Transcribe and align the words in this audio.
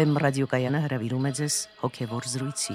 Վեմ 0.00 0.14
ռադիոկայանը 0.22 0.78
հրավիրում 0.80 1.26
է 1.28 1.30
ձեզ 1.36 1.54
հոգևոր 1.80 2.26
զրույցի։ 2.32 2.74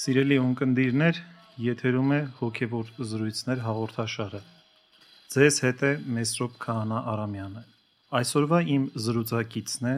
Սիրելի 0.00 0.38
ունկնդիրներ, 0.44 1.20
եթերում 1.66 2.14
է 2.16 2.20
հոգևոր 2.38 2.94
զրույցներ 3.10 3.60
հաղորդաշարը։ 3.66 4.40
Ձեզ 5.34 5.60
հետ 5.66 5.84
է 5.90 5.92
Մեսրոպ 6.20 6.54
Քահանա 6.64 7.02
Արամյանը։ 7.16 7.66
Այսօրվա 8.22 8.62
իմ 8.78 8.88
զրուցակիցն 9.08 9.92
է 9.92 9.94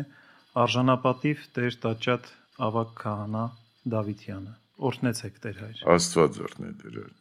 արժանապատիվ 0.65 1.47
Տեր 1.61 1.79
Տաճատ 1.87 2.35
Ավակ 2.71 2.99
Քահանա 3.05 3.45
Դավիթյանը։ 3.95 4.62
Օրհնեցեք 4.83 5.37
Տեր 5.43 5.59
հայր։ 5.63 5.83
Աստված 5.93 6.39
օրհնե 6.47 6.71
Տեր 6.83 6.97
հայր։ 7.03 7.15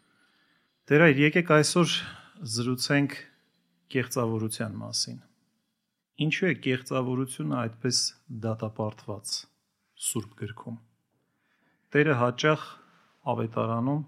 Տեր 0.91 1.03
հայր, 1.05 1.19
եկեք 1.21 1.51
այսօր 1.57 1.95
զրուցենք 2.55 3.17
կեղծավորության 3.95 4.77
մասին։ 4.81 5.19
Ինչու 6.25 6.47
է 6.51 6.53
կեղծավորությունը 6.65 7.55
այդպես 7.61 7.99
դատապարտված 8.45 9.35
Սուրբ 10.11 10.33
գրքում։ 10.41 10.77
Տերը 11.91 12.15
հաճախ 12.21 12.61
ավետարանում 13.31 14.03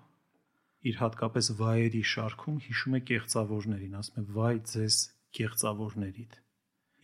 իր 0.89 0.95
հատկապես 0.99 1.49
վայերի 1.59 2.02
շարքում 2.14 2.55
հիշում 2.67 2.95
է 2.97 3.02
կեղծավորներին, 3.09 3.97
ասում 3.99 4.23
է՝ 4.23 4.23
«Վայ 4.38 4.55
ձեզ 4.72 4.95
կեղծավորներիդ»։ 5.38 6.33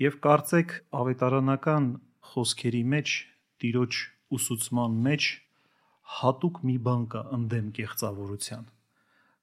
Եվ 0.04 0.18
կարծեք 0.26 0.74
ավետարանական 1.00 1.86
խոսքերի 2.32 2.84
մեջ, 2.94 3.14
Տիրոջ 3.60 4.00
ուսուցման 4.40 4.98
մեջ 5.10 5.30
հատուկ 6.18 6.62
մի 6.70 6.76
բան 6.90 7.06
կա 7.14 7.24
ընդդեմ 7.38 7.72
կեղծավորության։ 7.80 8.68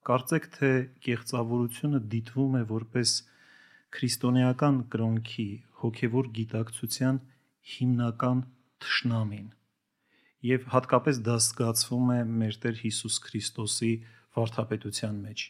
Կարծեք 0.07 0.47
թե 0.57 0.71
կեղծավորությունը 1.07 2.01
դիտվում 2.13 2.57
է 2.59 2.63
որպես 2.71 3.13
քրիստոնեական 3.97 4.81
կրոնքի 4.93 5.49
հոգևոր 5.83 6.31
գիտակցության 6.37 7.21
հիմնական 7.73 8.43
թշնամին 8.83 9.47
եւ 10.47 10.67
հատկապես 10.71 11.19
դա 11.25 11.35
զգացվում 11.43 12.11
է 12.13 12.19
մեր 12.41 12.57
Տեր 12.63 12.79
Հիսուս 12.83 13.15
Քրիստոսի 13.25 13.91
վարդապետության 14.37 15.19
մեջ։ 15.25 15.43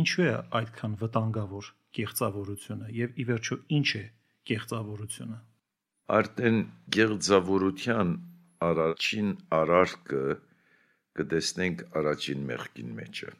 Ինչու 0.00 0.24
է 0.26 0.32
այդքան 0.60 0.96
վտանգավոր 1.02 1.70
կեղծավորությունը 1.96 2.88
եւ 2.96 3.20
ի 3.22 3.26
վերջո 3.30 3.58
ինչ 3.78 3.88
է 3.96 4.04
կեղծավորությունը։ 4.50 5.38
Արդեն 6.16 6.58
գեղձավորության 6.96 8.10
առաջին 8.68 9.28
արարքը 9.60 10.22
կտեսնենք 11.18 11.84
առաջին 12.00 12.46
մեղքին 12.52 12.96
մեջը։ 13.00 13.30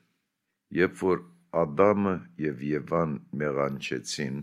Երբ 0.81 1.01
որ 1.07 1.25
Ադամը 1.63 2.15
եւ 2.43 2.63
Եվան 2.69 3.13
մեղանչեցին, 3.41 4.39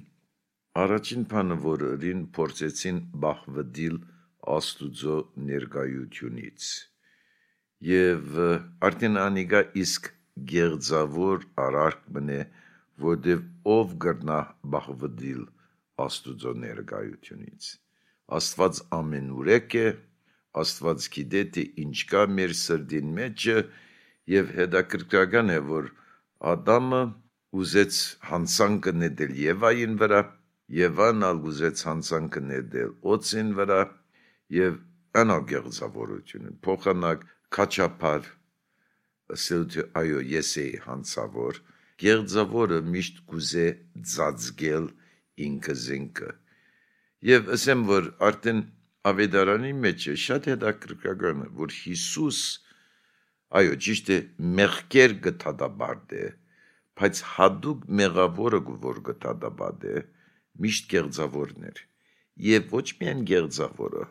առաջին 0.83 1.25
բանը, 1.33 1.57
որ 1.65 1.85
ըրին 1.89 2.21
փորձեցին 2.37 2.99
բախվդիլ 3.25 3.97
Աստուծո 4.53 5.17
ներկայությունից։ 5.49 6.69
Եվ 7.89 8.39
արդեն 8.89 9.19
անիգա 9.23 9.61
իսկ 9.83 10.09
գեղձավոր 10.53 11.45
արարք 11.65 12.07
մնե, 12.17 12.39
որտեվ 13.05 13.43
ով 13.75 13.93
գրնա 14.05 14.39
բախվդիլ 14.75 15.43
Աստուծո 16.07 16.53
ներկայությունից։ 16.63 17.69
Աստված 18.39 18.81
ամենուրեք 18.97 19.77
է, 19.83 19.87
Աստված 20.61 21.07
գիտե 21.15 21.41
թե 21.55 21.63
ինչ 21.83 21.97
կա 22.11 22.23
մեր 22.37 22.55
սրդին 22.61 23.11
մեջը 23.17 23.57
եւ 24.33 24.53
հետաքրքրական 24.59 25.53
է 25.53 25.59
որ 25.69 25.89
Ադամը 26.53 27.01
ուզեց 27.63 27.99
հանցանքը 28.29 28.93
նետել 29.01 29.33
Եվային 29.43 29.97
վրա, 30.01 30.21
Եվան 30.73 31.25
ալ 31.29 31.41
ուզեց 31.49 31.83
հանցանքը 31.87 32.41
նետել 32.49 32.93
Օծին 33.13 33.49
վրա 33.59 33.81
եւ 34.57 34.79
անագեղծավորությունը 35.23 36.53
փոխանակ 36.65 37.25
քաչապար 37.57 38.29
ասելը 39.33 39.83
այո 40.01 40.21
ես 40.33 40.51
էի 40.63 40.71
հանցավոր 40.85 41.59
գեղձավորը 42.03 42.79
միշտ 42.93 43.19
կուզե 43.31 43.67
ծածկել 44.13 44.87
ինքը 45.47 45.75
զինքը 45.83 46.31
եւ 47.29 47.51
ասեմ 47.57 47.85
որ 47.89 48.09
արդեն 48.29 48.63
ավետարանի 49.09 49.71
մեջ 49.83 50.05
է 50.13 50.15
շատ 50.25 50.45
հետաքրքրական 50.53 51.41
որ 51.59 51.73
Հիսուս 51.75 52.39
այո 53.59 53.73
ճիշտ 53.85 54.11
է 54.15 54.17
մեղքեր 54.59 55.15
գտադաբարդ 55.27 56.15
է 56.19 56.27
բայց 57.01 57.21
հadoop 57.33 57.83
մեղավորը 58.01 58.61
որ 58.85 59.01
գտադաբարդ 59.09 59.87
է 59.93 59.95
միշտ 60.65 60.87
գեղձավորներ 60.93 61.81
եւ 62.47 62.73
ոչ 62.77 62.87
միայն 63.01 63.25
գեղձավորը 63.33 64.05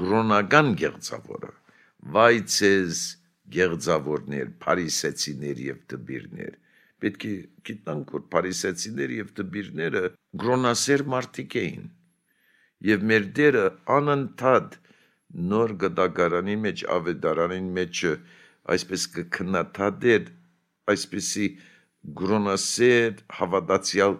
գրոնական 0.00 0.72
գեղձավորը 0.82 1.52
վայ 2.16 2.36
ցեզ 2.56 3.02
գեղձավորներ 3.56 4.54
փարիսեցիներ 4.62 5.66
եւ 5.66 5.82
տբիրներ 5.92 6.56
պետք 7.02 7.26
է 7.28 7.34
գիտնանք 7.68 8.16
որ 8.16 8.24
փարիսեցիները 8.34 9.18
եւ 9.20 9.32
տբիրները 9.40 10.02
գրոնասեր 10.42 11.04
մարդիկ 11.14 11.56
էին 11.62 11.86
եւ 12.86 13.06
մեր 13.10 13.24
Տերը 13.36 13.64
անընդհատ 13.96 14.76
նոր 15.52 15.72
գտակարանի 15.82 16.56
մեջ 16.64 16.82
ավետարանին 16.96 17.70
մեջ 17.78 18.02
այսպես 18.74 19.06
կքննադատեր 19.16 20.28
այսպեսի 20.92 21.46
գրոնասեր 22.20 23.22
հավատացյալ 23.38 24.16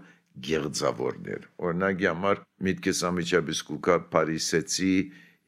գեղձավորներ 0.46 1.46
օրինակի 1.68 2.08
համար 2.10 2.40
միտքես 2.68 3.02
ամիջապես 3.10 3.60
կուկա 3.68 3.98
Փարիսեցի 4.14 4.94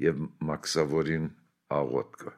եւ 0.05 0.23
Մաքսավորին 0.51 1.27
աղոտկը 1.79 2.33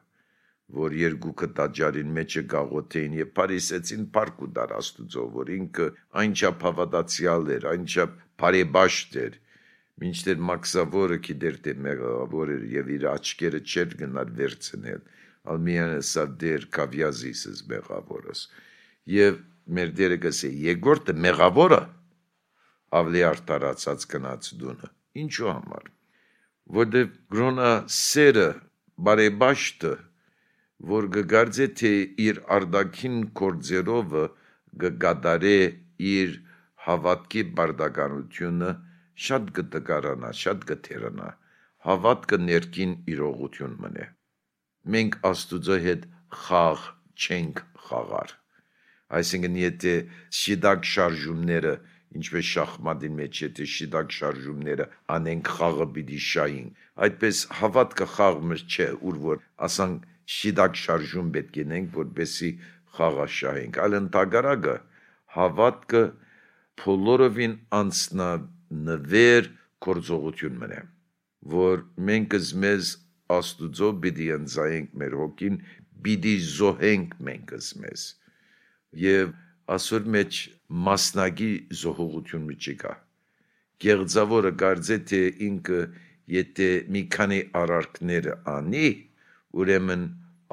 որ 0.81 0.97
երկուքը 1.01 1.47
տաճարին 1.59 2.11
մեջը 2.17 2.43
գաղոթեին 2.55 3.15
եւ 3.21 3.31
Փարիսեցին 3.37 4.09
պարկու 4.17 4.49
դար 4.57 4.75
Աստուծո 4.81 5.25
որ 5.37 5.53
ինքը 5.59 5.87
այնչափ 6.23 6.67
հավատացյալ 6.67 7.49
էր 7.55 7.69
այնչափ 7.71 8.19
բարեբաշտ 8.41 9.17
էր 9.23 9.37
այն 9.37 9.50
մինչդեռ 10.01 10.43
Մաքսավորը 10.49 11.17
գիտեր 11.27 11.57
թե 11.65 11.73
մեղավոր 11.87 12.51
էր 12.55 12.63
եւ 12.73 12.91
իր 12.95 13.07
աչքերը 13.11 13.61
չեր 13.71 13.95
գնար 14.01 14.33
վերցնել 14.39 15.01
ալմիանը 15.51 16.01
սա 16.11 16.25
դեր 16.43 16.67
կավյազիսս 16.77 17.63
մեղավորս 17.71 18.43
եւ 19.15 19.39
մեր 19.77 19.93
դերը 19.99 20.17
գսե 20.25 20.51
երկրորդը 20.65 21.15
մեղավորը 21.25 21.81
ավելի 23.01 23.23
արտարացած 23.31 24.05
գնաց 24.13 24.51
դունը 24.61 24.91
ինչու 25.23 25.49
համար 25.51 25.89
որտեւ 26.81 27.11
գրոնա 27.35 27.71
սերը 27.97 28.47
բարեբաշտը 29.07 29.93
որ 30.91 31.07
գգարձե 31.15 31.67
թե 31.81 31.91
իր 32.25 32.39
արդակին 32.57 33.17
կորձերովը 33.41 34.23
գգադարե 34.83 35.57
իր 36.11 36.37
հավատքի 36.85 37.43
բարդականությունը 37.57 38.71
շատ 39.27 39.53
կտկարանա, 39.57 40.31
շատ 40.41 40.65
կթերանա, 40.71 41.29
հավատքը 41.87 42.41
ներքին 42.47 42.93
իրողություն 43.13 43.77
մնե։ 43.85 44.05
Մենք 44.95 45.17
Աստուծո 45.31 45.77
հետ 45.85 46.05
խաղ 46.41 46.85
չենք 47.21 47.63
խաղար։ 47.87 48.35
Այսինքն 49.21 49.57
եթե 49.61 49.95
շիդակ 50.41 50.85
շարժումները 50.91 51.73
ինչպես 52.19 52.47
շախմատի 52.51 53.09
մեջ 53.17 53.41
եթե 53.41 53.65
շիդակ 53.73 54.13
շարժումները 54.15 54.87
անենք 55.15 55.51
խաղը 55.57 55.87
պիտի 55.97 56.19
շային 56.27 56.71
այդպես 57.07 57.41
հավատքը 57.59 58.07
խաղը 58.15 58.57
չէ 58.73 58.87
ուր 59.11 59.19
որ 59.25 59.43
ասանք 59.67 60.07
շիդակ 60.37 60.79
շարժում 60.81 61.29
պետք 61.37 61.59
է 61.61 61.65
նենք 61.71 61.93
որպեսի 61.99 62.49
խաղը 62.97 63.27
շահենք 63.37 63.79
այլ 63.85 63.97
ընդհանրակը 64.01 64.75
հավատքը 65.37 66.03
բոլորովին 66.83 67.55
անցնա 67.79 68.29
նվեր 68.71 69.49
կորձողություն 69.85 70.57
մնե 70.61 70.81
որ 71.53 71.83
մենք 72.09 72.35
մեզ 72.63 72.91
աստուծո 73.35 73.89
պիտի 74.03 74.27
ընծայենք 74.37 74.97
մեր 75.01 75.15
հոգին 75.21 75.59
պիտի 76.05 76.35
զոհենք 76.51 77.15
մենք 77.27 77.53
մեզ 77.83 78.05
եւ 79.03 79.33
ասոր 79.75 80.07
մեջ 80.15 80.39
մասնագի 80.87 81.51
զոհողություն 81.81 82.47
մի 82.47 82.57
չկա 82.61 82.93
գեղձավորը 83.85 84.51
գարձե 84.61 84.97
թե 85.11 85.21
ինքը 85.47 85.81
եթե 86.35 86.69
մի 86.95 87.03
քանի 87.15 87.39
արարքներ 87.61 88.27
անի 88.55 88.89
ուրեմն 89.61 90.03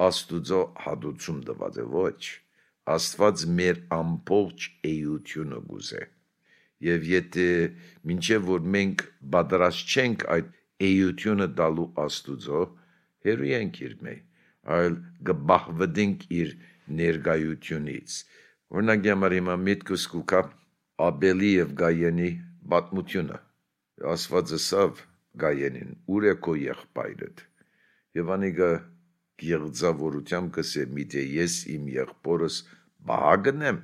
աստուծո 0.09 0.61
հադուցում 0.85 1.41
տված 1.49 1.81
է 1.83 1.85
ոչ 1.95 2.21
աստված 2.95 3.43
մեր 3.59 3.83
ամբողջ 3.99 4.69
էությունը 4.91 5.59
գուզե 5.69 6.01
եւ 6.87 7.09
եթե 7.11 7.49
մինչեւ 8.09 8.49
որ 8.53 8.65
մենք 8.77 9.05
պատրաստ 9.35 9.93
չենք 9.95 10.25
այդ 10.37 10.55
էությունը 10.89 11.47
դալու 11.59 11.87
աստուծո 12.05 12.63
հերու 13.27 13.53
ենք 13.59 13.79
իր 13.89 13.95
մեջ 14.07 14.25
այլ 14.75 14.95
գբահվդինք 15.27 16.23
իր 16.39 16.49
ներգայությունից։ 16.99 18.15
Օրինակ 18.75 19.07
համար 19.09 19.35
հիմա 19.37 19.55
միտքս 19.65 20.05
կուկա 20.13 20.41
Աբելի 21.05 21.51
եւ 21.55 21.69
Գայենի 21.79 22.29
պատմությունը։ 22.73 23.37
Աստվածը 24.13 24.59
սավ 24.65 25.03
Գայենին, 25.43 25.93
ուր 26.15 26.27
է 26.31 26.33
քո 26.45 26.55
եղբայրդ։ 26.63 27.43
Եվ 28.19 28.33
անիկը 28.35 28.69
գեղձավորությամբ 29.43 30.51
կսե 30.57 30.85
միթե 30.97 31.23
ես 31.39 31.55
իմ 31.75 31.89
եղբորս 31.95 32.59
բահագնեմ 33.09 33.79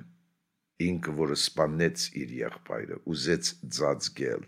ինքը 0.83 1.15
որը 1.19 1.37
սպանեց 1.39 2.05
իր 2.21 2.31
եղբայրը 2.41 3.01
ուզեց 3.15 3.51
ծածկել 3.77 4.45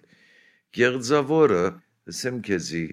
գեղձավորը 0.78 1.64
ասեմ 2.12 2.40
քեզի 2.48 2.86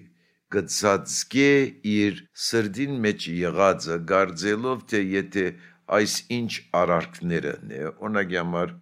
գծածկե 0.55 1.49
իր 1.93 2.19
սրդին 2.47 2.99
մեջ 3.05 3.27
եղածը 3.35 3.97
գարձելով 4.11 4.85
թե 4.91 5.01
եթե 5.11 5.45
այս 5.99 6.13
ինչ 6.37 6.51
արարքներն 6.81 7.73
է 7.79 7.81
օրինակ 7.89 8.35
համար 8.39 8.75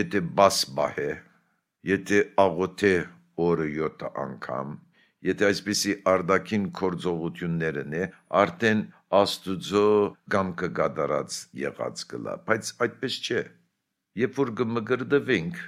եթե 0.00 0.22
բաս 0.40 0.60
բահե 0.78 1.10
եթե 1.90 2.22
աղոթե 2.44 2.94
օրը 3.48 3.68
7 3.76 4.10
անգամ 4.24 4.72
եթե 5.28 5.46
այսպիսի 5.50 5.94
արդակին 6.14 6.66
կորձողություններն 6.80 7.96
է 8.00 8.04
արդեն 8.42 8.82
աստուծո 9.20 9.86
գամքը 10.34 10.68
գադարած 10.80 11.40
եղած 11.62 12.04
կլա 12.12 12.36
բայց 12.50 12.70
այդպես 12.86 13.18
չէ 13.26 13.42
երբ 14.18 14.38
որ 14.40 14.48
կմգրդվենք 14.58 15.58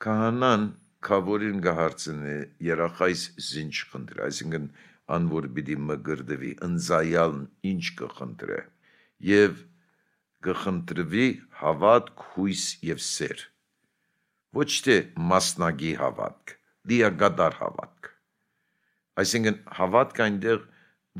քահանան 0.00 0.62
քավորին 1.04 1.58
գահարցնի 1.64 2.36
երախայս 2.66 3.24
զինչ 3.46 3.74
խնդրի 3.90 4.22
այսինքն 4.26 4.68
անոր 5.16 5.48
պիտի 5.56 5.76
մգրդվի 5.90 6.52
ընձայալ 6.66 7.36
ինչ 7.70 7.84
կխնդրե 8.00 8.60
եւ 9.30 9.60
կխնդրվի 10.48 11.26
հավատք 11.60 12.24
հույս 12.32 12.64
եւ 12.88 13.04
սեր 13.10 13.44
ոչ 14.60 14.70
թե 14.86 14.96
մասնագի 15.32 15.94
հավատք 16.00 16.54
լիագադար 16.92 17.56
հավատք 17.60 18.12
այսինքն 19.24 19.58
հավատք 19.80 20.22
այնտեղ 20.26 20.68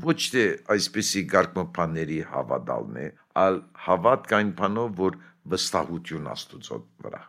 ոչ 0.07 0.19
թե 0.33 0.45
այսպիսի 0.75 1.21
գարկմփանների 1.35 2.19
հավատալն 2.33 3.01
է 3.05 3.07
այլ 3.43 3.59
հավատք 3.85 4.33
այն 4.39 4.55
բանով 4.61 4.95
որ 5.01 5.19
վստահություն 5.49 6.29
աստուծո 6.31 6.77
վրա 7.05 7.21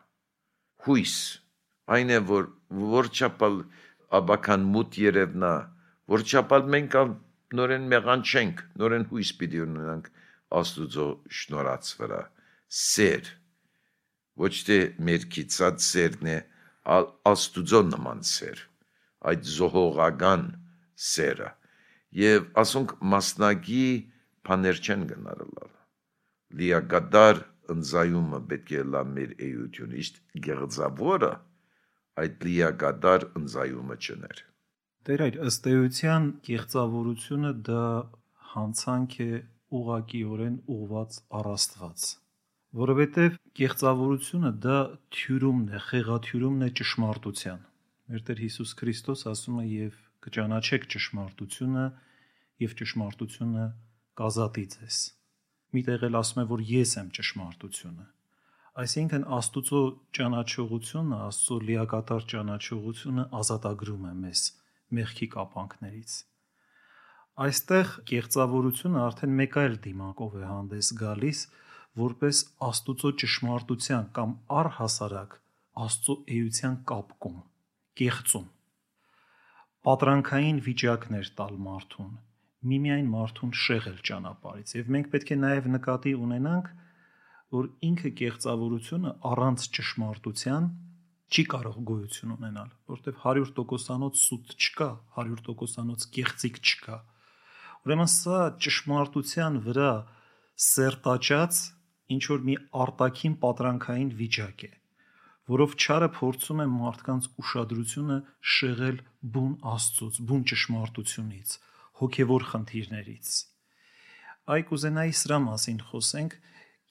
հույս 0.87 1.15
այն 1.97 2.13
է 2.17 2.19
որ 2.31 2.49
որչապալ 2.93 3.59
աբական 4.19 4.67
մուտ 4.75 4.99
երևնա 5.03 5.53
որչապալ 6.13 6.67
մենք 6.75 6.97
նորեն 7.59 7.87
մեղան 7.93 8.25
չենք 8.29 8.63
նորեն 8.83 9.07
հույս 9.13 9.33
պիտի 9.41 9.63
ունենանք 9.67 10.11
աստուծո 10.61 11.07
շնորհած 11.39 11.93
վրա 12.01 12.21
սեր 12.83 13.31
ոչ 14.43 14.53
թե 14.69 14.79
մեր 15.09 15.27
քիծած 15.37 15.87
սերն 15.87 16.31
է 16.33 16.39
ալ 16.97 17.09
աստուծո 17.33 17.83
նման 17.93 18.23
սեր 18.29 18.63
այդ 19.33 19.51
զոհողական 19.57 20.47
սերը 21.09 21.51
եւ 22.23 22.49
ասոնք 22.63 22.97
մասնագի 23.13 23.87
բաներ 24.49 24.81
չեն 24.83 25.05
գնարել 25.13 25.55
լիագադար 26.61 27.43
ընձայումը 27.75 28.41
պետք 28.53 28.73
է 28.79 28.83
լա 28.93 29.03
մեր 29.17 29.35
էությունը 29.49 30.01
իշտ 30.03 30.21
գեղձավորը 30.47 31.33
այդ 32.23 32.47
լիագադար 32.47 33.27
ընձայումը 33.41 33.97
չներ։ 34.03 34.43
Տեր 35.09 35.23
այդ 35.27 35.37
ըստ 35.49 35.69
էության 35.73 36.27
կեղծավորությունը 36.49 37.53
դա 37.69 37.85
հանցանք 38.53 39.17
է 39.25 39.31
ուղակիորեն 39.79 40.57
ուղված 40.75 41.17
առաստված, 41.39 42.05
որովհետև 42.83 43.39
կեղծավորությունը 43.59 44.53
դա 44.67 44.79
թյուրումն 45.17 45.73
է, 45.73 45.81
խեղաթյուրումն 45.89 46.67
է 46.67 46.71
ճշմարտության։ 46.83 47.65
Մեր 48.13 48.23
Տեր 48.29 48.43
Հիսուս 48.45 48.77
Քրիստոս 48.83 49.25
ասում 49.33 49.59
է 49.63 49.67
եւ 49.73 49.99
կճանաչեք 50.27 50.87
ճշմարտությունը 50.95 51.87
եւ 52.67 52.77
ճշմարտությունը 52.83 53.67
կազատի 54.21 54.67
ձեզ։ 54.77 55.03
Մի 55.73 55.87
տեղ 55.89 56.11
էլ 56.11 56.19
ասում 56.23 56.43
է 56.43 56.49
որ 56.57 56.67
ես 56.73 56.99
եմ 57.03 57.15
ճշմարտությունը 57.19 58.11
Այսինքն 58.73 59.25
Աստուծո 59.37 59.81
ճանաչողությունը, 60.17 61.17
Աստծո 61.29 61.57
լիակատար 61.69 62.23
ճանաչողությունը 62.33 63.25
ազատագրում 63.39 64.07
է 64.09 64.13
մեզ 64.21 64.45
մեղքի 64.97 65.29
կապանքներից։ 65.35 66.15
Այստեղ 67.47 67.93
կեղծավորությունը 68.13 69.03
արդեն 69.03 69.37
մեկ 69.43 69.59
այլ 69.65 69.77
դիմակով 69.89 70.39
է 70.41 70.49
հանդես 70.53 70.91
գալիս, 71.03 71.43
որպես 72.01 72.41
Աստուծո 72.73 73.13
ճշմարտության 73.25 74.09
կամ 74.17 74.35
առհասարակ 74.63 75.39
Աստծո 75.85 76.17
էության 76.39 76.81
կապկում, 76.93 77.39
կեղծում։ 78.01 78.49
Պատրանքային 79.85 80.65
վիճակներ 80.65 81.33
տալ 81.43 81.61
մարդուն, 81.69 82.17
միմիայն 82.71 83.11
մարդուն 83.13 83.53
շեղել 83.63 83.99
ճանապարից։ 84.09 84.73
Եվ 84.79 84.91
մենք 84.97 85.11
պետք 85.13 85.33
է 85.33 85.39
նաև 85.43 85.69
նկատի 85.73 86.13
ունենանք, 86.23 86.71
որ 87.53 87.69
ինքը 87.89 88.11
կեղծավորությունը 88.23 89.13
առանց 89.33 89.67
ճշմարտության 89.77 90.69
չի 91.33 91.45
կարող 91.53 91.77
գոյություն 91.89 92.35
ունենալ, 92.37 92.71
որտեվ 92.93 93.19
100%-անոց 93.25 94.23
սուտ 94.23 94.55
չկա, 94.57 94.89
100%-անոց 95.17 96.07
կեղծիկ 96.17 96.59
չկա։ 96.63 96.99
Ուրեմն 97.83 98.11
սա 98.13 98.41
ճշմարտության 98.63 99.59
վրա 99.67 99.93
սերտաճած 100.67 101.61
ինչ 102.13 102.23
որ 102.33 102.45
մի 102.49 102.57
արտաքին 102.85 103.37
պատրանքային 103.43 104.11
վիճակ 104.21 104.65
է, 104.69 104.73
որով 105.53 105.77
ճարը 105.85 106.09
փորձում 106.19 106.63
է 106.63 106.67
մարդկանց 106.77 107.29
ուշադրությունը 107.43 108.19
շեղել 108.57 108.99
բուն 109.35 109.55
աստծուց, 109.73 110.21
բուն 110.29 110.45
ճշմարտությունից, 110.53 111.57
հոգևոր 112.03 112.47
խնդիրներից։ 112.51 113.33
Այ 114.53 114.67
կուզենայի 114.69 115.17
սրա 115.23 115.39
մասին 115.47 115.81
խոսենք, 115.89 116.37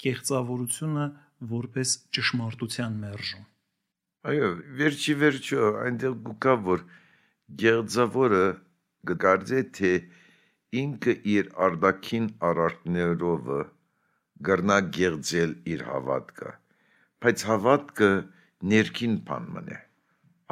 կեղծավորությունը 0.02 1.06
որպես 1.52 1.94
ճշմարտության 2.16 2.98
մերժում։ 3.04 3.46
Այո, 4.32 4.50
վերջի 4.80 5.14
վերջո 5.22 5.70
այնտեղ 5.84 6.18
գուկա 6.30 6.56
որ 6.72 6.84
գեղձավորը 7.62 8.44
գկարձե 9.10 9.62
թե 9.78 9.92
ինքը 10.82 11.14
իր 11.36 11.48
արդակին 11.68 12.28
արարքներով 12.50 13.50
գրնա 14.48 14.78
գեղձել 14.98 15.56
իր 15.74 15.82
հավատքը 15.88 16.52
բայց 17.26 17.44
հավատքը 17.50 18.10
ներքին 18.74 19.18
բան 19.28 19.50
մնե 19.56 19.80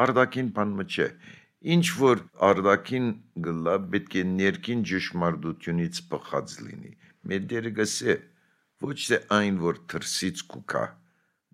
արդակին 0.06 0.50
բան 0.58 0.74
մը 0.80 0.86
չէ 0.96 1.08
ինչ 1.60 1.86
որ 2.00 2.24
արդակին 2.50 3.08
գլա 3.46 3.75
պետք 3.94 4.16
է 4.22 4.24
ներքին 4.36 4.84
ճշմարտությունից 4.94 6.01
բխած 6.13 6.56
լինի 6.66 6.94
մեր 7.30 7.46
դերը 7.51 7.72
գսե 7.80 8.16
ոչ 8.86 8.98
թե 9.10 9.18
այն, 9.36 9.60
որ 9.60 9.80
թրսից 9.92 10.44
կուքա 10.54 10.84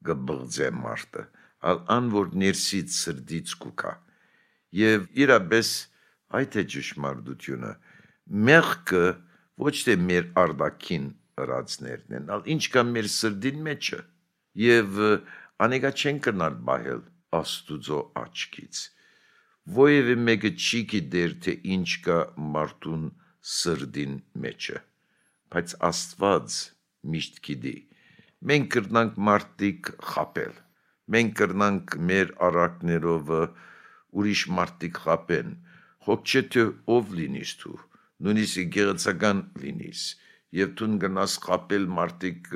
գբղձե 0.05 0.69
մարդը, 0.77 1.23
ալ 1.65 1.79
ան, 1.95 2.09
որ 2.13 2.33
ներսից 2.41 2.95
սրդից 2.95 3.53
կուքա։ 3.63 3.93
Եվ 4.79 5.05
իրապես 5.25 5.71
այդ 6.39 6.57
է 6.61 6.63
ճշմարտությունը։ 6.75 7.71
Մեղքը 8.49 9.05
ոչ 9.65 9.75
թե 9.87 9.95
մեր 10.09 10.27
արդակին 10.43 11.07
ըրացներն 11.45 12.17
են, 12.19 12.27
ալ 12.35 12.45
ինչ 12.55 12.63
կա 12.75 12.83
մեր 12.91 13.09
սրդին 13.15 13.63
մեջը։ 13.69 14.01
Եվ 14.65 14.99
անեգա 15.65 15.91
չեն 15.95 16.21
կնալ 16.27 16.59
բահել 16.69 17.01
աստուծո 17.39 18.01
աչքից։ 18.21 18.83
Ոևէ 19.65 20.13
մեկը 20.21 20.49
չի 20.61 20.79
գիտեր, 20.91 21.31
թե 21.41 21.53
ինչ 21.75 21.87
կա 22.05 22.17
մարդուն 22.55 23.05
սրդին 23.51 24.11
մեջը։ 24.43 24.81
Բայց 25.55 25.73
Աստված 25.87 26.57
միշտ 27.13 27.39
գիտի։ 27.47 27.73
Մենք 28.51 28.69
կրնանք 28.75 29.17
մարտիկ 29.29 29.89
խապել։ 30.11 30.53
Մենք 31.15 31.33
կրնանք 31.41 31.97
մեր 32.11 32.35
արակներով 32.49 33.33
ուրիշ 33.41 34.45
մարտիկ 34.59 35.01
խապեն։ 35.07 35.57
Հոգ 36.05 36.29
չէ 36.29 36.45
թե 36.53 36.67
ով 36.97 37.13
լինիս 37.17 37.57
դու, 37.65 37.81
նույնիսկ 38.21 38.71
գեղեցական 38.77 39.43
լինիս, 39.65 40.07
եւ 40.61 40.75
դու 40.77 40.91
գնաս 41.05 41.39
խապել 41.47 41.89
մարտիկ 41.97 42.51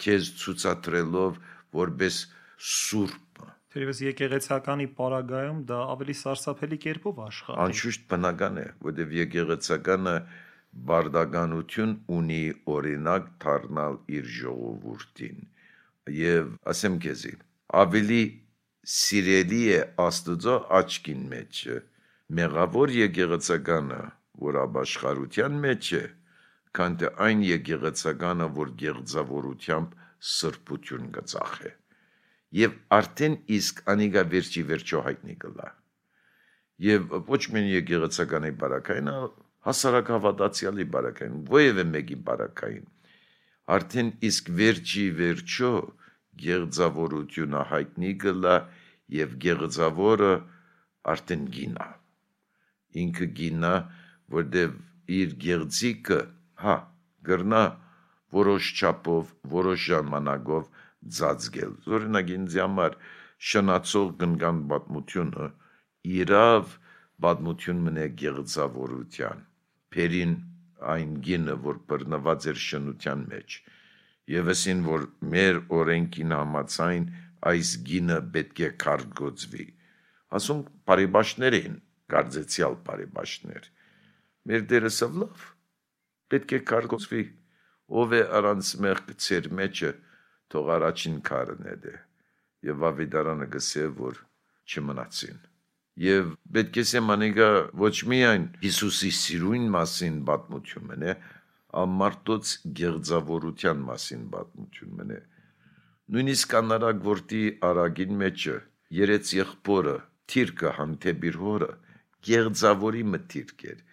քեզ 0.00 0.32
ցուցադրելով 0.40 1.42
որպես 1.76 2.22
սուրբ 2.72 3.30
Թերևս 3.70 4.02
եկեղեցականի 4.02 4.86
պարագայում 4.98 5.58
դա 5.70 5.78
ավելի 5.94 6.14
սարսափելի 6.20 6.78
կերպով 6.84 7.20
աշխատի։ 7.26 7.58
Անշուշտ 7.64 8.06
բնական 8.12 8.60
է, 8.60 8.66
որովհետև 8.86 9.14
եկեղեցականը 9.20 10.14
բարդականություն 10.90 11.94
ունի 12.18 12.42
օրինակ 12.74 13.28
դառնալ 13.44 13.98
իր 14.18 14.30
ժողովրդին 14.40 15.40
եւ 16.20 16.52
ասեմ 16.74 16.98
քեզի 17.06 17.34
ավելի 17.84 18.22
սիրելի 18.94 19.60
է 19.74 19.80
աստուծո 20.04 20.56
աչքին 20.80 21.26
մեջ 21.34 21.60
մեղավոր 22.40 22.94
եկեղեցականը 23.00 24.00
որ 24.46 24.58
աբաշխարության 24.64 25.60
մեջ 25.66 25.92
է 26.00 26.04
քան 26.78 26.96
թե 27.02 27.08
այն 27.26 27.40
եկեղեցականը, 27.46 28.46
որ 28.56 28.72
գեղձավորությամբ 28.82 29.94
սրբություն 30.32 31.06
գծախե։ 31.16 31.72
Եվ 32.58 32.72
արդեն 32.96 33.36
իսկ 33.56 33.82
անիգա 33.92 34.24
վերջի 34.34 34.62
վերջո 34.70 35.02
հայտնի 35.06 35.36
կլա։ 35.44 35.68
Եվ 36.86 37.14
ոչ 37.30 37.42
միայն 37.54 37.70
եկեղեցականի 37.70 38.50
բարակային, 38.62 39.12
հասարակ 39.68 40.10
հավատացյալի 40.14 40.86
բարակային, 40.96 41.38
ովևէ 41.54 41.86
մեկի 41.94 42.18
բարակային։ 42.26 42.90
Արդեն 43.76 44.10
իսկ 44.30 44.50
վերջի 44.60 45.06
վերջո 45.20 45.72
գեղձավորությունը 46.40 47.64
հայտնի 47.70 48.12
կլա 48.24 48.58
եւ 49.20 49.40
գեղձավորը 49.46 50.34
արդեն 51.14 51.48
գինա 51.54 51.88
ինքը 52.98 53.26
գինա 53.38 53.74
որտեվ 54.34 54.74
իր 55.20 55.34
գեղձիկը 55.44 56.18
հա 56.64 56.76
գրնա 57.28 57.62
որոշ 58.36 58.70
չափով 58.78 59.32
որոշ 59.54 59.86
ժամանակով 59.92 60.64
ծածկել 61.18 61.74
օրինակ 61.96 62.30
ինձ 62.36 62.56
համար 62.62 62.96
շնացող 63.50 64.08
գնգան 64.22 64.58
պատմությունը 64.72 65.46
իրավ 66.20 66.74
պատմություն 67.24 67.82
մնե 67.86 68.06
գեղձավորության 68.22 69.44
Փերին 69.94 70.34
այն 70.94 71.14
գինը 71.26 71.56
որ 71.66 71.80
բռնված 71.90 72.46
էր 72.52 72.60
շնության 72.66 73.24
մեջ 73.32 73.56
եւ 74.34 74.50
ասին 74.54 74.82
որ 74.86 75.06
մեր 75.34 75.60
օրենքին 75.80 76.34
համացայն 76.36 77.08
այս 77.50 77.72
գինը 77.88 78.18
պետք 78.36 78.62
է 78.66 78.70
կարգոծվի 78.84 79.66
ասում 80.38 80.60
բարիբաշներ 80.90 81.56
էին 81.60 81.76
գարձեցյալ 82.14 82.76
բարիբաշներ 82.86 83.68
մեր 84.50 84.64
դերը 84.72 84.92
սավլավ 85.00 85.48
պետք 86.32 86.54
է 86.56 86.60
կարգոծվի 86.70 87.24
ով 88.00 88.14
է 88.20 88.22
առանց 88.40 88.72
մեղք 88.84 89.12
ծեր 89.26 89.50
մեջը 89.60 89.92
թող 90.52 90.72
առաջին 90.76 91.20
քարն 91.30 91.68
է 91.72 91.76
դե 91.84 91.94
եւ 92.70 92.84
ավիդարանը 92.90 93.48
գսե 93.54 93.86
որ 94.00 94.20
չմնացին 94.70 95.38
եւ 96.00 96.30
պետք 96.56 96.78
է 96.80 96.84
սեմանիգա 96.90 97.48
ոչ 97.82 97.94
միայն 98.12 98.46
Հիսուսի 98.64 99.10
սիրուն 99.20 99.66
մասին 99.74 100.18
պատմություն 100.30 100.88
մնե 100.90 101.14
ամարտոց 101.80 102.52
գեղձավորության 102.80 103.84
մասին 103.90 104.22
պատմություն 104.34 104.94
մնե 105.00 105.18
նույնիսկ 106.14 106.54
անարակ 106.60 107.02
որտի 107.06 107.42
արագին 107.70 108.14
մեջը 108.22 108.56
երեց 109.00 109.32
եղբորը 109.40 109.96
թիրկը 110.32 110.72
հանդեպ 110.78 111.26
իր 111.30 111.38
հորը 111.44 111.70
գեղձավորի 112.30 113.04
մտիրք 113.14 113.64
էր 113.74 113.84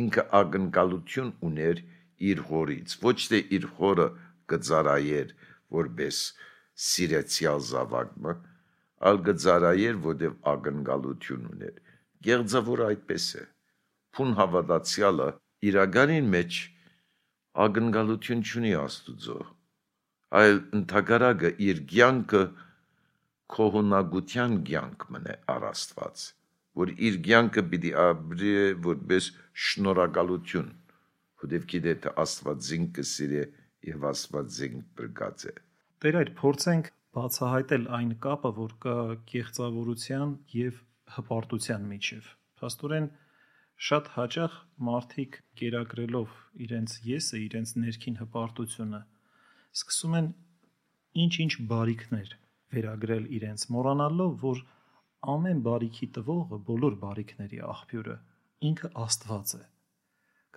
ինքը 0.00 0.24
ակնկալություն 0.40 1.30
ուներ 1.50 1.82
իր 2.30 2.42
հորից 2.50 2.96
ոչ 3.04 3.18
թե 3.32 3.40
իր 3.58 3.66
հորը 3.80 4.08
գծարայեր 4.52 5.34
որպես 5.76 6.20
սիրեցյալ 6.86 7.62
զավակը 7.68 8.34
ալ 9.10 9.20
գծարայեր 9.28 10.00
որտեվ 10.06 10.34
ակնկալություն 10.52 11.46
ուներ 11.52 11.76
գեղձավորը 12.28 12.88
այդպես 12.94 13.28
է 13.42 13.44
փուն 14.16 14.34
հավատացյալը 14.40 15.28
իրականին 15.70 16.32
մեջ 16.34 16.58
ակնկալություն 17.66 18.44
չունի 18.50 18.74
աստուծո 18.80 19.38
այլ 20.40 20.60
ընդհակարակը 20.80 21.54
իր 21.68 21.80
կյանքը 21.94 22.42
քողունակության 23.54 24.58
կյանք 24.68 25.08
մնե 25.14 25.38
առաստված 25.54 26.26
որ 26.80 26.92
իր 27.08 27.16
կյանքը 27.26 27.64
պիտի 27.72 27.90
ապրի 28.04 28.52
որպես 28.84 29.30
շնորհակալություն 29.68 30.68
որտեվ 31.42 31.66
գիտե 31.72 31.94
թե 32.04 32.12
Աստված 32.22 32.64
զինք 32.68 32.92
կսիրե 32.98 33.42
եւ 33.88 34.06
Աստված 34.12 34.54
զինք 34.60 34.86
բրգած 35.00 35.50
է 35.50 35.56
Տեր 36.00 36.16
այդ 36.16 36.28
փորձենք 36.36 36.86
բացահայտել 37.16 37.82
այն 37.96 38.12
կապը, 38.24 38.50
որ 38.56 38.70
կա 38.84 38.92
կեղծավորության 39.30 40.30
եւ 40.56 40.78
հպարտության 41.16 41.82
միջև։ 41.90 42.30
Փաստորեն 42.60 43.08
շատ 43.88 44.08
հաճախ 44.14 44.54
մարդիկ 44.88 45.36
կերակրելով 45.60 46.38
իրենց 46.66 46.94
եսը, 47.10 47.40
իրենց 47.48 47.74
ներքին 47.84 48.16
հպարտությունը, 48.22 49.00
սկսում 49.80 50.16
են 50.20 50.30
ինչ-ինչ 51.24 51.52
բարիքներ 51.74 52.32
վերագրել 52.72 53.28
իրենց, 53.40 53.68
մոռանալով, 53.76 54.32
որ 54.40 54.64
ամեն 55.36 55.62
բարիքի 55.68 56.10
տվողը, 56.16 56.62
բոլոր 56.70 56.98
բարիքների 57.04 57.62
աղբյուրը 57.74 58.16
ինքը 58.70 58.92
Աստված 59.04 59.54
է։ 59.60 59.62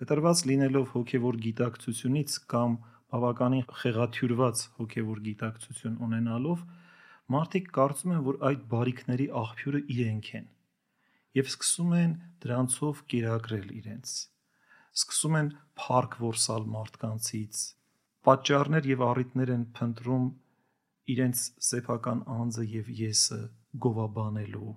Կտրված 0.00 0.46
լինելով 0.48 0.90
հոգևոր 0.96 1.42
գիտակցությունից 1.44 2.40
կամ 2.54 2.80
բավականին 3.14 3.68
խեղաթյուրված 3.82 4.64
հոգևոր 4.80 5.22
գիտակցություն 5.28 6.00
ունենալով, 6.08 6.66
մարդիկ 7.34 7.70
կարծում 7.78 8.16
են, 8.18 8.26
որ 8.28 8.42
այդ 8.50 8.66
բարիքների 8.74 9.30
աղբյուրը 9.44 9.82
իրենք 9.94 10.30
են 10.40 10.50
եւ 11.34 11.50
սկսում 11.50 11.94
են 11.98 12.12
դրանցով 12.44 13.00
կերակրել 13.10 13.70
իրենց։ 13.74 14.12
Սկսում 14.94 15.36
են 15.40 15.48
փառք 15.80 16.16
որսալ 16.22 16.66
մարդկանցից, 16.74 17.62
պատճառներ 18.28 18.88
եւ 18.90 19.02
առիթներ 19.08 19.52
են 19.54 19.64
փնտրում 19.78 20.28
իրենց 21.14 21.42
սեփական 21.68 22.22
անձը 22.34 22.66
եւ 22.74 22.92
եսը 23.00 23.40
գովաբանելու։ 23.86 24.74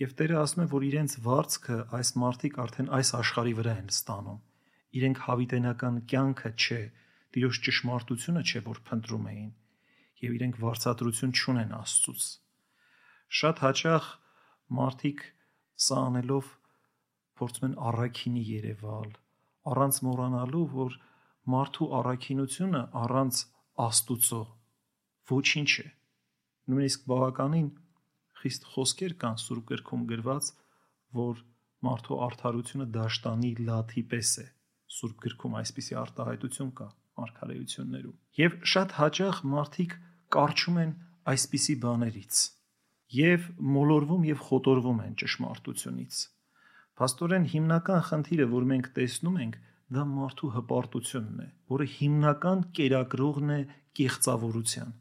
Եվ 0.00 0.12
Տերը 0.20 0.36
ասում 0.40 0.62
է, 0.64 0.66
որ 0.74 0.84
իրենց 0.90 1.16
վարձքը 1.24 1.78
այս 1.96 2.10
մարդիկ 2.20 2.60
արդեն 2.64 2.92
այս 3.00 3.10
աշխարհի 3.20 3.54
վրա 3.60 3.74
են 3.80 3.90
ստանում։ 3.94 4.38
Իրենք 5.00 5.18
հավիտենական 5.24 5.98
կյանքը 6.12 6.52
չէ, 6.60 6.82
Տիրոջ 7.34 7.58
ճշմարտությունը 7.66 8.42
չէ, 8.42 8.62
որ 8.66 8.80
փնտրում 8.88 9.26
էին, 9.32 9.50
եւ 10.20 10.36
իրենք 10.38 10.56
վարձատրություն 10.64 11.34
չունեն 11.40 11.74
Աստծուց։ 11.80 12.24
Շատ 13.40 13.62
հաճախ 13.64 14.08
մարդիկ 14.80 15.22
սա 15.86 15.98
անելով 16.10 16.50
փորձում 17.40 17.68
են 17.70 17.76
առաքինի 17.90 18.42
Երևալ, 18.50 19.12
առանց 19.70 20.00
մոռանալու, 20.06 20.64
որ 20.74 20.98
մարդու 21.54 21.88
առաքինությունը 22.00 22.82
առանց 23.04 23.44
Աստուծո 23.86 24.42
ոչինչ 25.30 25.70
է։ 25.84 25.86
Նույնիսկ 26.70 27.06
բավականին 27.10 27.70
խիստ 28.40 28.66
խոսքեր 28.74 29.14
կան 29.22 29.40
Սուրբ 29.44 29.64
գրքում 29.70 30.04
գրված, 30.10 30.50
որ 31.20 31.42
մարդու 31.86 32.18
արդարությունը 32.26 32.86
դաշտանի 32.96 33.52
լաթի 33.70 34.02
պես 34.12 34.32
է։ 34.44 34.46
Սուրբ 34.90 35.20
գրքում 35.26 35.58
այսպիսի 35.60 35.98
արտահայտություն 36.00 36.70
կա 36.80 36.86
արքայություններում։ 37.24 38.16
Եվ 38.40 38.56
շատ 38.74 38.96
հաճախ 39.00 39.42
մարդիկ 39.54 39.98
կարճում 40.36 40.80
են 40.84 40.94
այսպիսի 41.30 41.76
բաներից 41.84 42.40
եւ 43.10 43.46
մոլորվում 43.74 44.26
եւ 44.28 44.42
խոտորվում 44.46 45.00
են 45.04 45.14
ճշմարտությունից։ 45.20 46.18
Փաստորեն 47.00 47.46
հիմնական 47.50 48.02
խնդիրը, 48.06 48.46
որ 48.50 48.66
մենք 48.70 48.88
տեսնում 48.98 49.38
ենք, 49.44 49.56
դա 49.90 50.04
մարդու 50.10 50.50
հպարտությունն 50.56 51.40
է, 51.42 51.48
որը 51.74 51.86
հիմնական 51.96 52.62
կերակրողն 52.78 53.54
է 53.56 53.60
կեղծավորության։ 54.00 54.92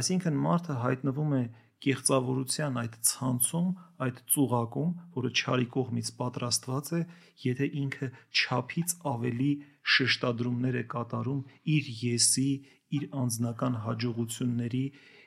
Այսինքն 0.00 0.38
մարդը 0.46 0.76
հայտնվում 0.86 1.34
է 1.36 1.42
կեղծավորության 1.84 2.78
այդ 2.80 2.94
ցանցում, 3.08 3.66
այդ 4.06 4.20
ծուղակում, 4.32 4.92
որը 5.16 5.30
չարի 5.36 5.66
կողմից 5.76 6.08
պատրաստված 6.20 6.88
է, 6.96 7.00
եթե 7.44 7.68
ինքը 7.82 8.08
չափից 8.40 8.94
ավելի 9.12 9.50
շեշտադրումներ 9.96 10.78
է 10.80 10.84
կատարում 10.94 11.42
իր 11.76 11.90
եսի, 12.06 12.48
իր 12.96 13.04
անձնական 13.22 13.78
հաջողությունների 13.86 14.84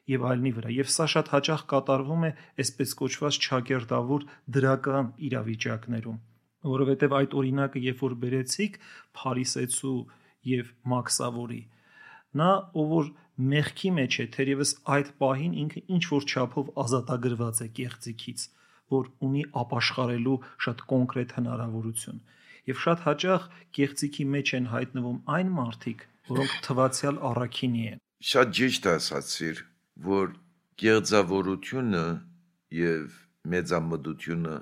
եւ 0.10 0.26
այլնի 0.30 0.52
վրա։ 0.58 0.70
Եվ 0.80 0.92
սա 0.96 1.06
շատ 1.14 1.32
հաճախ 1.34 1.64
կատարվում 1.74 2.24
է 2.30 2.32
այսպես 2.64 2.94
կոչված 3.02 3.40
ճակերտավոր 3.46 4.26
դրական 4.58 5.12
իրավիճակներում, 5.30 6.22
որովհետեւ 6.74 7.16
այդ 7.20 7.36
օրինակը 7.42 7.84
երբ 7.86 8.02
որ 8.06 8.16
բերեցիք 8.24 8.80
Փարիսեցու 9.20 9.98
եւ 10.50 10.72
Մաքսավորի, 10.94 11.62
նա 12.38 12.50
ով 12.78 12.90
որ 12.94 13.12
մեղքի 13.54 13.92
մեջ 13.98 14.18
է, 14.20 14.26
թերևս 14.36 14.72
այդ 14.96 15.12
պահին 15.24 15.54
ինքը 15.64 15.82
ինչ 15.96 16.04
որ 16.14 16.26
չափով 16.30 16.72
ազատագրված 16.84 17.62
է 17.66 17.68
կեղծիքից, 17.80 18.42
որ 18.94 19.10
ունի 19.28 19.44
ապաշխարելու 19.64 20.36
շատ 20.66 20.84
կոնկրետ 20.92 21.36
հնարավորություն։ 21.40 22.20
Եվ 22.70 22.82
շատ 22.86 23.04
հաճախ 23.08 23.46
կեղծիքի 23.78 24.26
մեջ 24.36 24.52
են 24.60 24.66
հայտնվում 24.74 25.20
այն 25.40 25.54
մարդիկ, 25.60 26.04
որոնք 26.30 26.58
թվացial 26.68 27.22
առաքինի 27.30 27.86
են։ 27.90 28.02
Շատ 28.30 28.52
ճիշտ 28.60 28.90
ասացիր, 28.94 29.62
որ 30.10 30.34
կեղծավորությունը 30.84 32.04
եւ 32.80 33.16
մեծամտությունը 33.54 34.58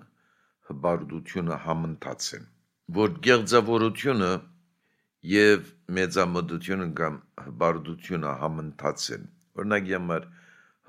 հբարդությունը 0.70 1.58
համընթաց 1.66 2.30
են, 2.38 2.46
որ 2.98 3.18
կեղծավորությունը 3.28 4.32
եւ 5.28 5.72
մեծամտությունը 5.98 6.86
կամ 6.98 7.16
հբարդությունը 7.46 8.34
համընթաց 8.42 9.06
են։ 9.16 9.24
Օրինակ 9.60 9.88
համար 9.94 10.28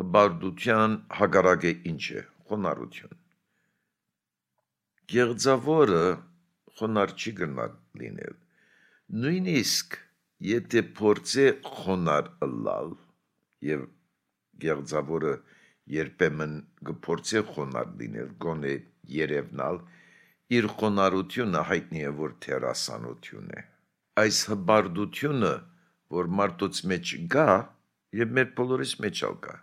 հբարդության 0.01 0.97
հագարակը 1.19 1.73
ինչ 1.91 2.03
է։ 2.21 2.23
Խոնարհություն։ 2.51 3.17
Գեղձավորը 5.13 6.03
խոնար 6.79 7.15
չի 7.19 7.33
գնալ 7.41 7.73
լինել։ 8.03 8.37
Նույնիսկ 9.25 9.97
եթե 10.49 10.83
փորձե 11.01 11.47
խոնար 11.79 12.29
ըլլալ 12.47 12.93
եւ 13.71 13.87
գեղձավորը 14.67 15.33
երբեմն 15.97 16.55
գործե 16.91 17.43
խոնար 17.51 17.91
լինել 18.03 18.31
գոնե 18.45 18.77
երևնալ 19.17 19.83
իր 20.59 20.71
խոնարհությունը 20.77 21.65
հայտնի 21.73 22.07
է 22.11 22.15
որ 22.23 22.39
թերասանություն 22.47 23.53
է 23.59 23.65
այս 24.19 24.39
հբարդությունը, 24.53 25.55
որ 26.19 26.31
մարդուց 26.41 26.83
մեջ 26.93 27.15
գա 27.35 27.49
եւ 28.19 28.37
մեր 28.39 28.53
բոլորիս 28.59 28.95
մեջ 29.05 29.25
ալ 29.29 29.37
գա 29.47 29.57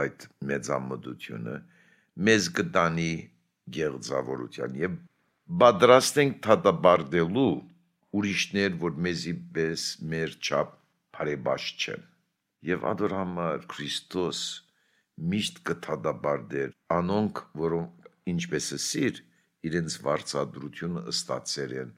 այդ 0.00 0.26
մեծամտությունը 0.50 1.56
մեզ 2.28 2.48
կտանի 2.58 3.12
գեղձավորության 3.76 4.76
եւ 4.80 4.96
պատրաստ 5.62 6.20
ենք 6.22 6.36
թադաբարդելու 6.46 7.52
ուրիշներ, 8.20 8.76
որ 8.84 8.98
մեզի 9.06 9.34
պես 9.54 9.86
մեր 10.12 10.36
չափ 10.40 10.76
բարեբաշ 11.16 11.64
չեն։ 11.80 12.04
Եվ 12.70 12.84
ադոր 12.90 13.14
համար 13.16 13.64
Քրիստոս 13.72 14.40
միշտ 15.32 15.60
կթադաբարդեր 15.68 16.70
անոնք, 16.96 17.42
որոնք 17.62 18.10
ինչպես 18.32 18.66
է 18.76 18.78
սիր, 18.86 19.20
իրենց 19.68 19.96
վարծադրությունը 20.06 21.02
ըստացեր 21.12 21.74
են 21.82 21.90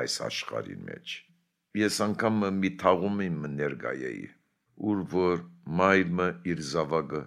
այս 0.00 0.14
աշխարհի 0.26 0.78
մեջ 0.88 1.14
ես 1.82 1.98
անգամ 2.06 2.40
մի 2.62 2.70
թաղում 2.80 3.20
իմ 3.26 3.44
ներգայեի 3.58 4.26
ուր 4.90 5.04
որ 5.12 5.42
մայրը 5.80 6.28
իր 6.52 6.62
զավակը 6.72 7.22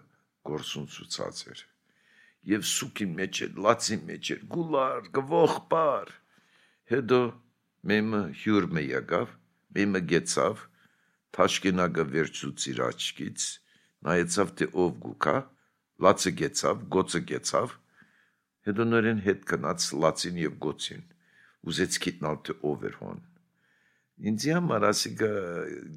գործուն 0.49 0.87
ցուցած 0.95 1.41
էր 1.53 1.63
եւ 2.51 2.65
սուքի 2.71 3.07
մեջ 3.19 3.41
էր 3.45 3.59
լացի 3.65 3.97
մեջ 4.09 4.31
էր 4.35 4.41
գուլար 4.55 5.09
գվող 5.17 5.55
բար 5.73 6.13
հետո 6.93 7.19
մեմը 7.91 8.21
հյուրմը 8.41 8.83
եկավ 8.85 9.33
մեմը 9.77 10.01
գեցավ 10.11 10.61
թաշկինակը 11.37 12.05
վերցուց 12.15 12.67
իր 12.73 12.83
աչքից 12.89 13.47
նայեցավ 14.09 14.53
թե 14.59 14.69
ով 14.85 14.93
գուկա 15.05 15.35
լացը 16.05 16.31
գեցավ 16.41 16.85
գոցը 16.95 17.21
գեցավ 17.31 17.75
հետո 18.69 18.87
նորեն 18.93 19.25
հետ 19.25 19.43
կնաց 19.51 19.89
լացին 20.05 20.39
եւ 20.45 20.57
գոցին 20.65 21.03
ուզեց 21.69 22.01
գիտնալ 22.07 22.43
թե 22.45 22.59
ով 22.71 22.85
էր 22.89 22.99
հոն 23.03 23.23
Ինձ 24.15 24.43
համար 24.55 24.83
ասիկա 24.87 25.29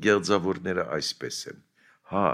գեղձավորները 0.04 0.84
այսպես 0.96 1.36
են։ 1.52 1.58
Հա, 2.10 2.28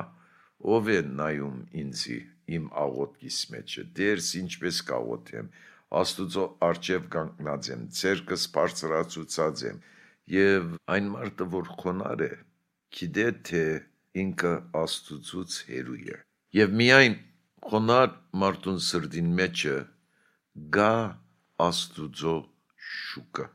ով 0.74 0.86
է 0.94 1.00
նայում 1.18 1.58
ինձի 1.82 2.16
իմ 2.56 2.68
աղոտքիս 2.84 3.40
մեջը, 3.52 3.84
դերս 3.98 4.28
ինչպես 4.40 4.78
կաղոթեմ, 4.90 5.50
Աստուծո 6.00 6.44
արջև 6.68 7.04
կանգնած 7.14 7.68
եմ, 7.74 7.82
ցերկս 7.98 8.46
բարձրացուցած 8.54 9.64
եմ, 9.68 9.82
եւ 10.34 10.72
այն 10.94 11.10
մարդը, 11.12 11.48
որ 11.52 11.68
խոնար 11.82 12.24
է, 12.24 12.30
գիտե 12.96 13.28
թե 13.50 13.62
ինքը 14.24 14.54
Աստուծուց 14.80 15.58
հերու 15.68 16.00
է։ 16.16 16.18
Եվ 16.64 16.74
միայն 16.80 17.18
խոնար 17.68 18.10
մարդուն 18.40 18.80
սրդին 18.88 19.30
մեջը 19.42 19.76
գա 20.78 20.92
Աստուծո 21.68 22.36
շուկը 22.92 23.46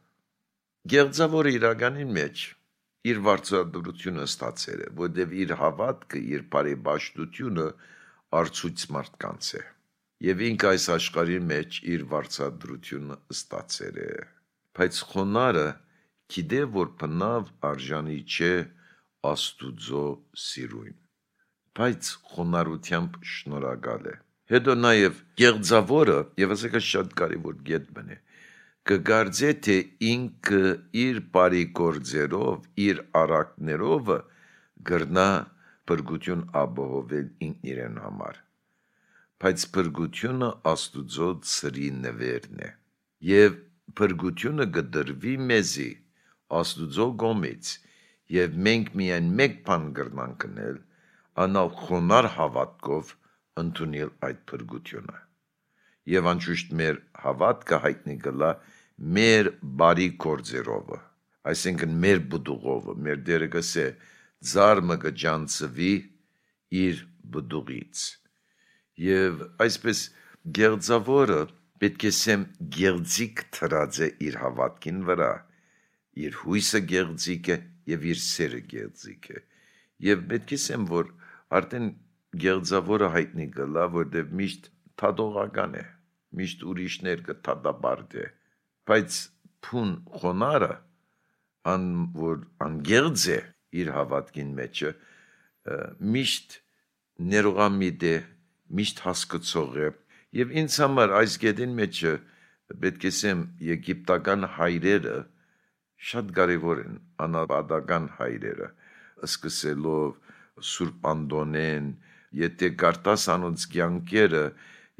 Գեղձավորը 0.89 1.51
իրականին 1.53 2.11
մեջ 2.15 2.43
իր 3.09 3.17
վարձատրությունը 3.25 4.23
ստացել 4.29 4.79
է, 4.85 4.87
որտեղ 4.99 5.33
իր 5.43 5.51
հավատքը, 5.59 6.21
իր 6.35 6.45
բարեբաշտությունը 6.53 7.65
արծույց 8.39 8.85
մարդկանց 8.95 9.49
է։ 9.59 9.63
Եվ 10.29 10.41
ինքը 10.47 10.69
այս 10.69 10.85
աշխարհի 10.95 11.37
մեջ 11.49 11.79
իր 11.95 12.05
վարձատրությունը 12.13 13.17
ստացել 13.35 13.99
է։ 14.05 14.07
Բայց 14.79 15.01
խոնարը 15.11 15.67
գիտե 16.35 16.63
որ 16.79 16.89
բնավ 17.03 17.51
արժանի 17.69 18.17
չէ 18.23 18.53
Աստուծո 19.33 20.05
սիրուն։ 20.47 20.97
Բայց 21.79 22.11
խոնարհությամբ 22.31 23.21
շնորհակալ 23.35 24.09
է։ 24.09 24.15
Հետո 24.49 24.75
նաև 24.79 25.21
գեղձավորը, 25.43 26.19
եւ 26.41 26.55
ասեկա 26.55 26.81
շատ 26.89 27.15
կարևոր 27.19 27.61
գետ 27.69 27.89
բնե 27.99 28.17
կգարձե 28.87 29.49
թե 29.65 29.77
ինքը 30.09 30.61
իր 31.03 31.17
բարի 31.35 31.63
գործերով, 31.79 32.67
իր 32.87 33.01
արակներով 33.21 34.11
գրնա 34.89 35.29
բրգություն 35.89 36.43
ապահովել 36.61 37.27
ինքն 37.47 37.69
իրեն 37.73 37.99
համար։ 38.05 38.39
Բայց 39.43 39.65
բրգությունը 39.75 40.49
Աստուծո 40.71 41.29
ծրի 41.51 41.89
նվերն 42.05 42.63
է։ 42.65 42.71
Եվ 43.29 43.59
բրգությունը 43.99 44.67
կդրվի 44.79 45.35
մեզի 45.51 45.89
Աստուծո 46.59 47.07
գոմից, 47.23 47.71
եւ 48.39 48.59
մենք 48.69 48.91
միայն 49.01 49.31
մեկ 49.39 49.57
բան 49.69 49.87
կրնանք 49.99 50.37
կնել, 50.43 50.77
անալ 51.45 51.73
խոնար 51.81 52.29
հավատքով 52.35 53.15
ընդունել 53.63 54.13
այդ 54.29 54.45
բրգությունը։ 54.51 55.17
Եվ 56.09 56.29
անշուշտ 56.31 56.71
մեր 56.79 57.01
հավատքը 57.23 57.79
հայտնի 57.85 58.15
գլա 58.23 58.51
մեր 59.17 59.49
բարի 59.79 60.07
գործերով, 60.23 60.95
այսինքն 61.49 61.99
մեր 62.03 62.23
բդուղով, 62.31 62.89
մեր 63.05 63.21
դերը 63.27 63.49
գսե 63.55 63.85
զարմը 64.53 64.97
կջանցվի 65.03 65.93
իր 66.79 67.03
բդուղից։ 67.35 68.03
Եվ 69.05 69.43
այսպես 69.65 70.01
գեղձավորը 70.59 71.39
պետք 71.79 72.05
է 72.09 72.11
սեմ 72.19 72.43
գեղձիկ 72.75 73.43
թրած 73.55 73.99
է 74.03 74.09
իր 74.27 74.37
հավատքին 74.43 74.99
վրա, 75.09 75.31
իր 76.25 76.39
հույսը 76.43 76.81
գեղձիկ 76.91 77.51
է 77.55 77.57
եւ 77.93 78.05
իր 78.11 78.19
սերը 78.25 78.61
գեղձիկ 78.73 79.29
է։ 79.35 79.39
Եվ 80.09 80.25
պետք 80.31 80.53
է 80.55 80.59
սեմ 80.65 80.87
որ 80.89 81.13
արդեն 81.59 81.87
գեղձավորը 82.43 83.09
հայտնի 83.15 83.47
գլա, 83.55 83.85
որտեղ 83.95 84.35
միշտ 84.39 84.69
թադողական 84.99 85.79
է, 85.79 85.85
միշտ 86.39 86.65
ուրիշներ 86.71 87.23
կթադաբարդ 87.29 88.19
է 88.23 88.25
բայց 88.89 89.17
փուն 89.65 89.91
խոնարը 90.19 90.71
ան 91.69 91.85
որ 92.17 92.37
անգերձ 92.65 93.25
է 93.35 93.39
իր 93.81 93.91
հավատքին 93.95 94.51
մեջը 94.59 94.91
միշտ 96.15 96.55
ներողամիտ 97.33 98.05
է 98.09 98.15
միշտ 98.79 99.03
հասկացող 99.05 99.77
է 99.85 99.89
եւ 100.39 100.55
ինձ 100.61 100.77
համար 100.83 101.13
այս 101.19 101.35
գեդին 101.43 101.75
մեջը 101.81 102.13
պետք 102.85 103.05
է 103.09 103.11
ասեմ 103.13 103.43
եգիպտական 103.69 104.47
հայրերը 104.57 105.17
շատ 106.09 106.33
կարևոր 106.39 106.81
են 106.85 106.97
անաբադական 107.25 108.09
հայրերը 108.17 108.69
սկսելով 109.29 110.17
Սուրբ 110.69 111.07
Անդոնեն 111.13 111.89
եթե 112.39 112.69
գարտաս 112.81 113.25
անոնց 113.35 113.65
կյանքերը 113.73 114.43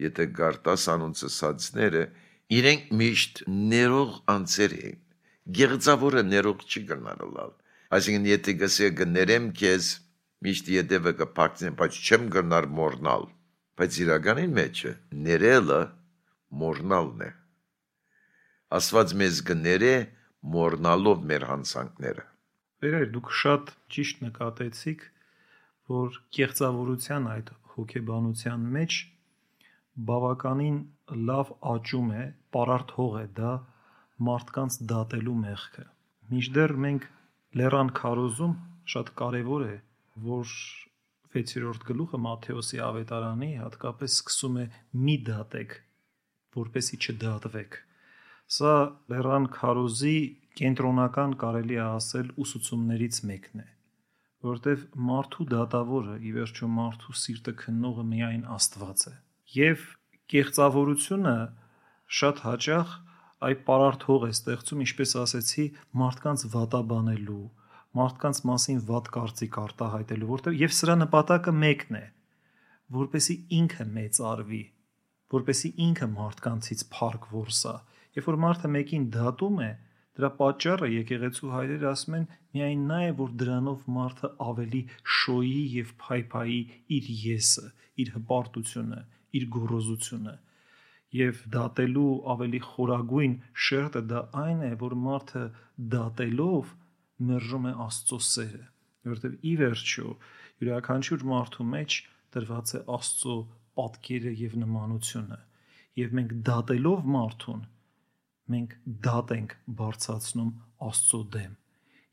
եթե 0.04 0.26
գարտաս 0.40 0.86
անոնց 0.94 1.24
սացները 1.36 2.04
իրենք 2.60 2.86
միշտ 3.00 3.42
ներող 3.72 4.14
անձեր 4.34 4.76
են։ 4.90 5.00
Գեղձավորը 5.60 6.24
ներող 6.30 6.64
չի 6.70 6.82
գնալալ։ 6.92 7.52
Այսինքն 7.98 8.30
եթե 8.30 8.56
գսե 8.62 8.90
գներեմ 9.00 9.50
քեզ 9.60 9.90
միշտ 10.46 10.72
յետևը 10.76 11.14
կփակցնեմ, 11.20 11.76
բայց 11.80 12.00
չեմ 12.00 12.26
գնար 12.36 12.68
մորնալ։ 12.80 13.28
Բայց 13.80 14.00
իրականին 14.06 14.56
մեջը 14.60 14.92
ներելը 15.28 15.80
մորնալն 16.64 17.24
է։ 17.28 17.30
Աստված 18.80 19.14
մեզ 19.20 19.40
գներե 19.50 19.94
մորնալով 20.56 21.24
մեր 21.30 21.46
հանցանքները։ 21.50 22.26
Վերեր 22.80 23.08
դուք 23.16 23.32
շատ 23.40 23.72
ճիշտ 23.96 24.22
նկատեցիք, 24.26 25.02
որ 25.90 26.20
կեղծավորության 26.38 27.26
այդ 27.34 27.50
հոգեբանության 27.74 28.68
մեջ 28.76 29.00
բավականին 30.08 30.76
լավ 31.30 31.52
աճում 31.74 32.12
է, 32.16 32.24
պարարտ 32.56 32.92
հող 32.98 33.16
է 33.20 33.24
դա 33.40 33.52
մարդկանց 34.28 34.78
դատելու 34.92 35.36
մեղքը։ 35.44 35.86
Մինչդեռ 36.30 36.74
մենք 36.86 37.08
լեռան 37.60 37.92
քարոզում 38.00 38.54
շատ 38.94 39.12
կարևոր 39.22 39.66
է, 39.68 39.76
որ 40.30 40.54
6-րդ 41.36 41.86
գլուխը 41.90 42.20
Մատթեոսի 42.26 42.82
ավետարանի 42.86 43.50
հատկապես 43.64 44.18
սկսում 44.20 44.60
է 44.64 44.66
մի 45.06 45.16
դատեք, 45.30 45.76
որպեսի 46.60 47.00
չդատվեք։ 47.00 47.80
Սա 48.60 48.76
լեռան 49.14 49.48
քարոզի 49.60 50.18
կենտրոնական 50.60 51.36
կարելի 51.44 51.80
է 51.80 51.86
ասել 51.86 52.32
ուսուցումներից 52.44 53.24
մեկն 53.30 53.64
է, 53.64 53.68
որտեվ 54.50 54.86
մարդու 55.10 55.50
դատավորը 55.54 56.20
ի 56.26 56.36
վերջո 56.40 56.70
մարդու 56.80 57.18
սիրտը 57.24 57.56
քննողը 57.64 58.06
միայն 58.14 58.46
Աստված 58.58 59.10
է 59.14 59.16
եւ 59.56 59.86
կեղծավորությունը 60.30 61.36
շատ 62.20 62.42
հաճախ 62.46 62.94
այ 63.50 63.56
պարարթող 63.70 64.26
է 64.28 64.32
ստեղծում, 64.36 64.84
ինչպես 64.86 65.16
ասեցի, 65.24 65.66
մարդկանց 66.02 66.46
վատաբանելու, 66.54 67.44
մարդկանց 68.00 68.42
մասին 68.50 68.82
վատ 68.90 69.12
կարծիք 69.16 69.60
արտահայտելու, 69.64 70.30
որտեղ 70.34 70.58
եւ 70.60 70.74
սրա 70.80 70.96
նպատակը 71.04 71.54
մեկն 71.64 72.00
է, 72.00 72.06
որպեսի 73.00 73.36
ինքը 73.60 73.86
մեծ 74.00 74.22
արվի, 74.34 74.64
որպեսի 75.40 75.70
ինքը 75.90 76.10
մարդկանցից 76.20 76.84
փառք 76.96 77.30
որսա։ 77.34 77.76
Երբ 78.20 78.30
որ 78.30 78.40
մարդը 78.44 78.74
մեկին 78.76 79.08
դատում 79.14 79.64
է, 79.66 79.72
Դրա 80.20 80.30
պատճառը 80.36 80.88
եկեղեցու 80.92 81.50
հայրերը 81.54 81.86
ասում 81.88 82.16
են 82.18 82.24
միայն 82.56 82.80
նա 82.90 82.96
է, 83.06 83.12
որ 83.20 83.30
դրանով 83.40 83.84
մարդը 83.98 84.30
ավելի 84.46 84.82
շոյի 85.18 85.62
եւ 85.76 85.94
փայփայի 86.02 86.58
իր 86.96 87.06
եսը, 87.20 87.64
իր 88.04 88.12
հպարտությունը, 88.16 89.00
իր 89.38 89.46
գոռոզությունը 89.56 90.36
եւ 91.20 91.40
դատելու 91.54 92.10
ավելի 92.34 92.60
խորագույն 92.66 93.36
շերտը 93.68 94.02
դա 94.10 94.20
այն 94.44 94.60
է, 94.68 94.72
որ 94.84 94.96
մարդը 95.06 95.44
դատելով 95.96 96.74
մերժում 97.30 97.66
է 97.70 97.74
Աստծո 97.86 98.20
սերը, 98.30 98.66
որովհետեւ 99.10 99.48
ի 99.50 99.54
վերջո 99.62 100.12
յուրաքանչյուր 100.60 101.26
մարդու 101.34 101.68
մեջ 101.74 101.98
դրված 102.36 102.74
է 102.80 102.82
Աստծո 103.00 103.38
պատկերը 103.80 104.34
եւ 104.44 104.58
նմանությունը 104.64 105.40
եւ 106.00 106.16
մենք 106.20 106.34
դատելով 106.50 107.08
մարդուն 107.16 107.64
մենք 108.54 108.76
դատ 109.08 109.34
ենք 109.36 109.56
բարձացնում 109.80 110.52
Աստծո 110.90 111.22
դեմ 111.36 111.56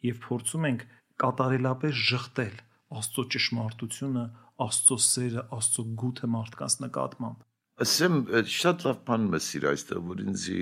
եւ 0.06 0.22
փորձում 0.26 0.66
ենք 0.70 0.86
կատարելապես 1.22 2.00
շղթել 2.06 2.56
Աստծո 2.96 3.22
ճշմարտությունը, 3.34 4.24
Աստծո 4.64 4.98
սերը, 5.06 5.42
Աստծո 5.56 5.84
գութը 6.02 6.30
մարդկանց 6.32 6.76
նկատմամբ։ 6.84 7.42
Ասեմ 7.86 8.20
շատ 8.56 8.86
լավ 8.86 9.00
բան 9.08 9.26
մսիր 9.34 9.66
այստեղ, 9.72 10.02
որ 10.10 10.22
ինձի 10.26 10.60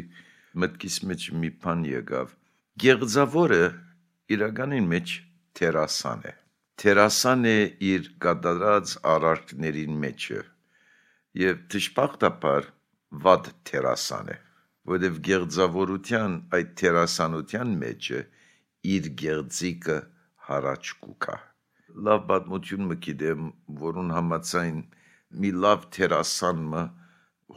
մտքիս 0.64 0.96
մեջ 1.10 1.26
մի 1.42 1.50
բան 1.64 1.84
եկավ։ 1.90 2.32
Գեղձավորը 2.84 3.60
իրականին 4.34 4.88
մեջ 4.94 5.14
տերասան 5.60 6.24
է։ 6.30 6.32
Տերասան 6.82 7.44
է 7.50 7.58
իր 7.94 8.08
գադարած 8.24 8.96
արարքներին 9.14 10.00
մեջը։ 10.06 10.40
Եվ 11.44 11.62
դժբախտաբար 11.74 12.66
վատ 13.24 13.52
տերասան 13.70 14.34
է 14.34 14.38
որովհետև 14.90 15.18
գեղձավորության 15.28 16.32
այդ 16.56 16.72
թերասանության 16.80 17.70
մեջը 17.82 18.20
իր 18.94 19.10
գեղձիկը 19.22 19.98
հարաճ 20.48 20.90
կուքա 21.04 21.36
լավ 21.94 22.22
պատմություն 22.28 22.86
մը 22.90 22.96
գիտեմ 23.06 23.48
որուն 23.80 24.12
համացայն 24.14 24.78
մի 25.42 25.50
լավ 25.64 25.84
թերասանմը 25.96 26.82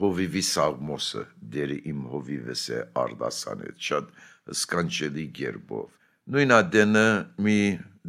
հովիվի 0.02 0.43
սաղմոսը 0.50 1.23
դերի 1.56 1.78
իմ 1.91 2.02
հովիվս 2.12 2.63
է 2.78 2.82
արդասանը 3.04 3.71
շատ 3.88 4.12
սկանչելի 4.54 5.26
գերբով 5.39 5.95
նույն 6.36 6.54
ադենը 6.58 7.06
մի 7.47 7.58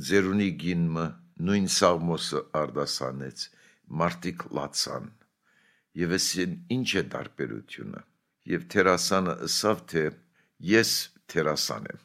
ձերունի 0.08 0.48
գինմը 0.64 1.06
նույն 1.48 1.70
սաղմոսը 1.78 2.42
արդասանեց 2.60 3.46
մարտիկ 4.02 4.44
լացան 4.58 5.08
եւ 6.02 6.14
ասին 6.18 6.58
ինչ 6.76 6.88
է 7.00 7.04
տարբերությունը 7.14 8.02
եւ 8.52 8.68
թերասանը 8.74 9.38
ըսավ 9.48 9.80
թե 9.92 10.04
ես 10.72 10.92
թերասան 11.32 11.88
եմ 11.94 12.04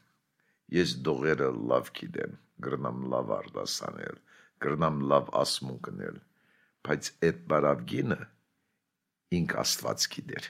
ես 0.79 0.95
դողերը 1.07 1.51
լավ 1.73 1.91
գիտեմ 1.99 2.39
գրնամ 2.67 3.01
լավ 3.13 3.33
արդասանել 3.37 4.19
գրնամ 4.65 5.01
լավ 5.13 5.31
ասմունքնել 5.41 6.19
բայց 6.87 7.09
այդ 7.29 7.41
բարավգինը 7.53 8.19
ինք 9.39 9.57
աստված 9.63 10.07
գիտեր 10.15 10.49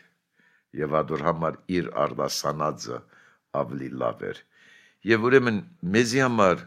եւ 0.84 0.98
ադոր 1.02 1.26
համար 1.30 1.60
իր 1.80 1.90
արդասանածը 2.06 3.02
ավելի 3.64 3.90
լավ 4.04 4.24
էր 4.34 4.44
եւ 5.14 5.28
ուրեմն 5.30 5.60
մեզի 5.96 6.24
համար 6.26 6.64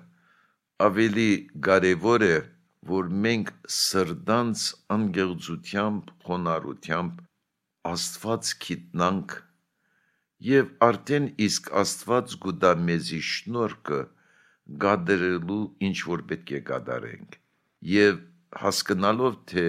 ավելի 0.88 1.30
կարեւոր 1.68 2.26
է 2.30 2.36
որ 2.88 3.08
մենք 3.26 3.48
սրդանց 3.76 4.64
անգեղծությամբ 4.96 6.10
խոնարհությամբ 6.26 7.22
Աստված 7.86 8.50
գիտնանք 8.64 9.34
եւ 10.48 10.68
արդեն 10.86 11.26
իսկ 11.46 11.70
Աստված 11.80 12.36
գուտա 12.44 12.72
մեզի 12.88 13.20
շնորհքը 13.30 14.00
գադերելու 14.84 15.60
ինչ 15.88 15.96
որ 16.10 16.24
պետք 16.32 16.52
է 16.58 16.60
գադարենք 16.70 17.38
եւ 17.92 18.18
հասկանալով 18.62 19.38
թե 19.52 19.64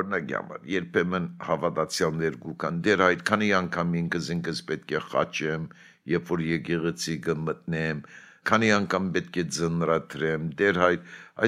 օրինակ 0.00 0.32
համար 0.36 0.68
երբեմն 0.72 1.28
հավատացյալներ 1.48 2.38
գուկան 2.44 2.80
դեր 2.86 3.04
այդ 3.08 3.26
քանի 3.30 3.50
անգամ 3.60 3.98
ինքս 4.02 4.30
ինքս 4.36 4.62
պետք 4.70 4.96
է 4.98 5.02
խաչեմ 5.10 5.68
երբ 6.14 6.32
որ 6.32 6.46
եկեղեցի 6.48 7.18
կմտնեմ 7.28 8.02
քանի 8.50 8.72
անգամ 8.78 9.12
պետք 9.18 9.38
է 9.42 9.46
ձնրատրեմ 9.58 10.50
դեր 10.62 10.82
հայ 10.84 10.94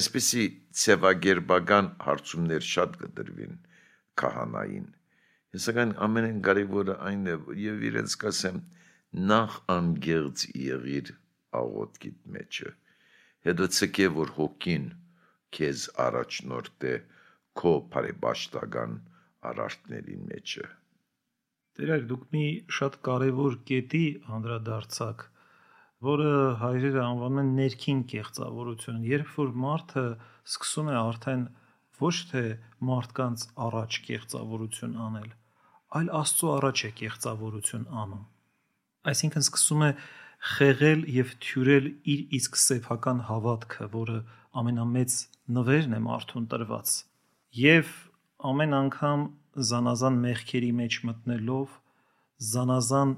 այսպիսի 0.01 0.47
ցեվագերբական 0.85 1.91
հարցումներ 2.09 2.71
շատ 2.75 3.03
կդրվին 3.03 3.59
քահանային 4.23 4.95
Սակայն 5.57 5.93
ամենեն 6.05 6.41
կարևորը 6.47 6.95
այն 7.09 7.23
է, 7.33 7.35
եւ 7.59 7.85
իրենց 7.89 8.15
կասեմ, 8.23 8.57
նախ 9.31 9.55
անգերց 9.75 10.43
եղիր 10.65 11.13
աղոտքիդ 11.61 12.19
մեջը։ 12.35 12.73
Հետո 13.49 13.69
ցկե 13.79 14.09
որ 14.19 14.33
հոգին 14.39 14.89
քեզ 15.57 15.85
առաջնորդ 16.05 16.87
է 16.89 16.95
քո 17.59 17.73
բարեբաշտական 17.95 18.99
արարքների 19.49 20.17
մեջը։ 20.29 20.67
Տերեր, 21.79 22.05
դուք 22.11 22.23
մի 22.35 22.45
շատ 22.79 22.99
կարևոր 23.07 23.57
կետի 23.71 24.05
անդրադարձակ, 24.37 25.25
որը 26.09 26.33
հայրերը 26.63 27.03
անվանում 27.05 27.41
են 27.43 27.53
ներքին 27.59 28.01
կեղծավորություն։ 28.13 29.05
Երբ 29.09 29.33
որ 29.39 29.53
մարդը 29.65 30.05
սկսում 30.53 30.91
է 30.91 30.97
արդեն 30.99 31.45
ոչ 31.99 32.15
թե 32.31 32.43
մարդկանց 32.89 33.45
առաջ 33.69 33.99
կեղծավորություն 34.09 34.99
անել, 35.07 35.31
այլ 35.99 36.11
Աստծո 36.19 36.51
առաջ 36.59 36.83
է 36.89 36.91
կեղծավորություն 37.01 37.87
անում։ 38.03 38.25
Այսինքն 39.13 39.47
սկսում 39.47 39.85
է 39.87 39.91
խեղել 40.53 41.01
եւ 41.15 41.33
թյուրել 41.45 41.89
իր 42.15 42.21
իսկ 42.39 42.59
սեփական 42.63 43.23
հավատքը, 43.29 43.89
որը 43.95 44.19
ամենամեծ 44.63 45.17
նվերն 45.59 45.97
է 45.99 46.01
մարդուն 46.05 46.47
տրված։ 46.53 46.95
Եվ 47.63 47.91
ամեն 48.53 48.79
անգամ 48.79 49.25
զանազան 49.73 50.21
մեղքերի 50.29 50.71
մեջ 50.83 51.01
մտնելով 51.11 51.75
զանազան 52.53 53.17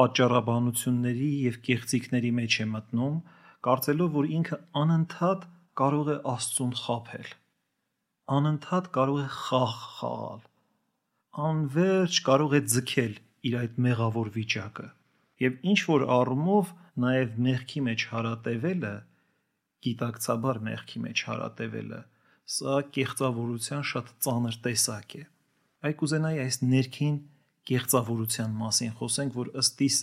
պատճառաբանությունների 0.00 1.30
եւ 1.50 1.60
կեղծիքների 1.68 2.32
մեջ 2.40 2.58
է 2.64 2.66
մտնում, 2.72 3.20
կարծելով, 3.68 4.16
որ 4.16 4.32
ինքը 4.40 4.60
անընդհատ 4.82 5.46
կարող 5.82 6.12
է 6.16 6.18
Աստծուն 6.32 6.74
խափել 6.82 7.32
անընդհատ 8.30 8.88
կարող 8.94 9.20
է 9.22 9.28
խաղ 9.34 9.72
խաղալ։ 9.98 10.42
Անverջ 11.48 12.18
կարող 12.28 12.52
է 12.58 12.60
ձգել 12.74 13.14
իր 13.48 13.56
այդ 13.60 13.78
մեղավոր 13.86 14.28
վիճակը։ 14.36 14.86
Եվ 15.42 15.58
ինչ 15.72 15.78
որ 15.88 16.04
առումով 16.16 16.72
նաև 17.02 17.36
մեղքի 17.46 17.82
մեջ 17.88 18.06
հարատևելը, 18.12 18.94
գիտակցաբար 19.86 20.60
մեղքի 20.68 21.02
մեջ 21.06 21.22
հարատևելը, 21.28 22.00
սա 22.56 22.80
կեղծավորության 22.96 23.86
շատ 23.92 24.10
ծանր 24.26 24.58
տեսակ 24.66 25.14
է։ 25.18 25.22
Այ 25.82 25.94
կուզենայի 26.02 26.42
այս 26.42 26.58
ներքին 26.72 27.16
կեղծավորության 27.72 28.52
մասին 28.62 28.92
խոսենք, 28.98 29.38
որ 29.38 29.50
ըստ 29.62 29.82
իս 29.86 29.96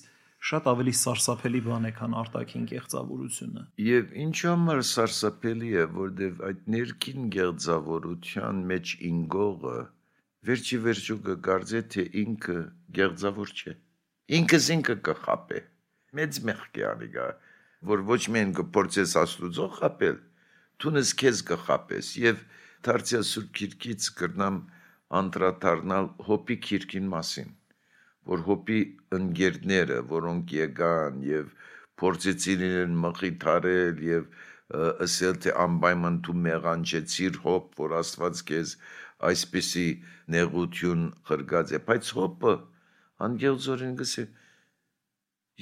շատ 0.50 0.68
ավելի 0.72 0.94
սարսափելի 0.96 1.62
բան 1.68 1.88
է, 1.90 1.92
քան 2.00 2.14
արտաքին 2.20 2.66
կեղծավորությունը։ 2.72 3.64
Եվ 3.86 4.14
ինչ 4.24 4.36
համար 4.50 4.84
սարսափելի 4.90 5.72
է, 5.84 5.86
որտեվ 6.00 6.44
այդ 6.50 6.62
ներքին 6.76 7.32
կեղծավորության 7.36 8.62
մեջ 8.72 8.94
ինգողը 9.10 9.80
վերջի 10.48 10.78
վերջո 10.86 11.16
կգարձե 11.28 11.80
թե 11.94 12.04
ինքը 12.24 12.58
կեղծավոր 12.98 13.50
չէ։ 13.60 13.74
Ինքս 14.38 14.72
ինքը 14.78 14.96
կխապե։ 15.10 15.62
Մեծ 16.20 16.42
մեղք 16.50 16.82
է 16.82 16.88
անիգա, 16.90 17.28
որ 17.94 18.04
ոչ 18.10 18.22
միայն 18.34 18.52
կփորձես 18.60 19.16
աստուծո 19.24 19.70
խապել, 19.78 20.20
թունես 20.84 21.14
քեզ 21.22 21.46
կխապես 21.52 22.12
եւ 22.24 22.44
դարձյալ 22.90 23.26
սուրբ 23.30 23.56
քիրքից 23.60 24.10
կրնամ 24.20 24.60
անդրադառնալ 25.22 26.12
հոպի 26.30 26.60
քիրքին 26.70 27.10
մասին 27.16 27.56
որ 28.30 28.42
հոպի 28.46 28.80
ընկերները, 29.18 29.98
որոնք 30.10 30.52
եկան 30.56 31.22
եւ 31.26 31.52
փորձեցին 32.02 32.64
իրեն 32.68 32.98
մխիթարել 33.04 34.02
եւ 34.06 34.28
ասել 35.06 35.40
թե 35.46 35.54
անպայման 35.64 36.20
դու 36.28 36.36
մեղանջեցիր 36.48 37.40
հոպ, 37.46 37.72
որ 37.82 37.96
Աստված 38.00 38.44
քեզ 38.50 38.74
այսպիսի 39.30 39.88
նեղություն 40.36 41.08
խրգած 41.30 41.74
է, 41.74 41.80
բայց 41.90 42.12
հոպը 42.20 42.54
անգելձորեն 43.28 43.96
գսե 44.02 44.26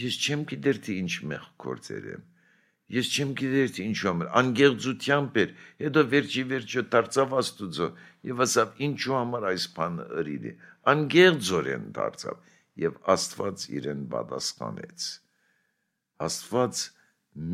ես 0.04 0.18
չեմ 0.24 0.44
գիտեր 0.52 0.82
թե 0.88 0.98
ինչ 1.04 1.14
մեղ 1.32 1.48
գործեր 1.66 2.10
եմ 2.14 2.26
ես 2.98 3.08
չեմ 3.18 3.32
գիտեր 3.42 3.72
թե 3.78 3.86
ինչու 3.92 4.08
համար 4.08 4.28
անգեղծությամբ 4.42 5.40
էր 5.44 5.56
հետո 5.86 6.04
վերջի 6.12 6.44
վերջը 6.52 6.84
դարձավ 6.94 7.34
աստուծո 7.42 7.88
եւ 8.32 8.44
ասավ 8.48 8.84
ինչու 8.88 9.18
համար 9.18 9.48
այս 9.52 9.66
բանը 9.78 10.06
ըրիդի 10.22 10.54
անգեղծորեն 10.94 11.90
դարձավ 11.98 12.46
եւ 12.78 12.98
Աստված 13.14 13.66
իրեն 13.74 14.02
պատասխանեց։ 14.14 15.06
Աստված 16.28 16.82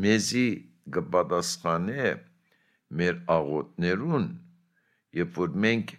մեզի 0.04 0.48
կպատասխանե 0.96 2.08
մեր 3.00 3.20
աղոտներուն, 3.34 4.26
երբ 5.20 5.38
որ 5.40 5.54
մենք 5.64 5.94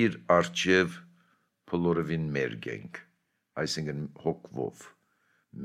իր 0.00 0.18
արջև 0.36 0.98
փլորովին 1.70 2.26
մերգենք, 2.36 3.00
այսինքն 3.60 4.00
հոգվով, 4.22 4.84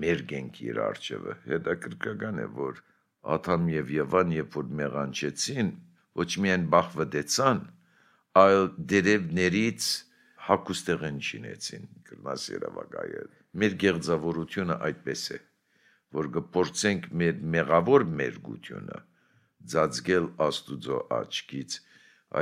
մերգենք 0.04 0.60
իր 0.66 0.80
արջևը։ 0.86 1.36
Հետաքրքրական 1.46 2.42
է, 2.44 2.48
որ 2.58 2.82
Աթամ 3.36 3.70
եւ 3.74 3.94
Եվան 3.96 4.34
երբ 4.36 4.58
որ 4.60 4.70
մեղանչեցին, 4.82 5.72
ոչ 6.22 6.28
միայն 6.46 6.68
բախվդեցան, 6.76 7.64
այլ 8.42 8.68
դերևներից 8.94 9.88
հակուստեղեն 10.50 11.18
չինեցին 11.26 11.90
կրնաս 12.10 12.46
երավակայել։ 12.56 13.34
Մեր 13.62 13.80
գեղձավորությունը 13.86 14.78
այդպես 14.90 15.26
է, 15.36 15.40
որ 16.20 16.32
գործենք 16.38 17.10
մեր 17.24 17.42
մեղավոր 17.56 18.08
մերգությունը 18.22 19.02
ծածկել 19.74 20.30
աստուծո 20.46 21.02
աչքից 21.20 21.82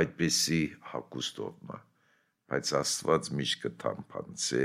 այդպեսի 0.02 0.62
հակուստովմա 0.92 1.80
բայց 2.54 2.70
Աստված 2.78 3.28
միշտ 3.38 3.60
կթամփանցե 3.64 4.64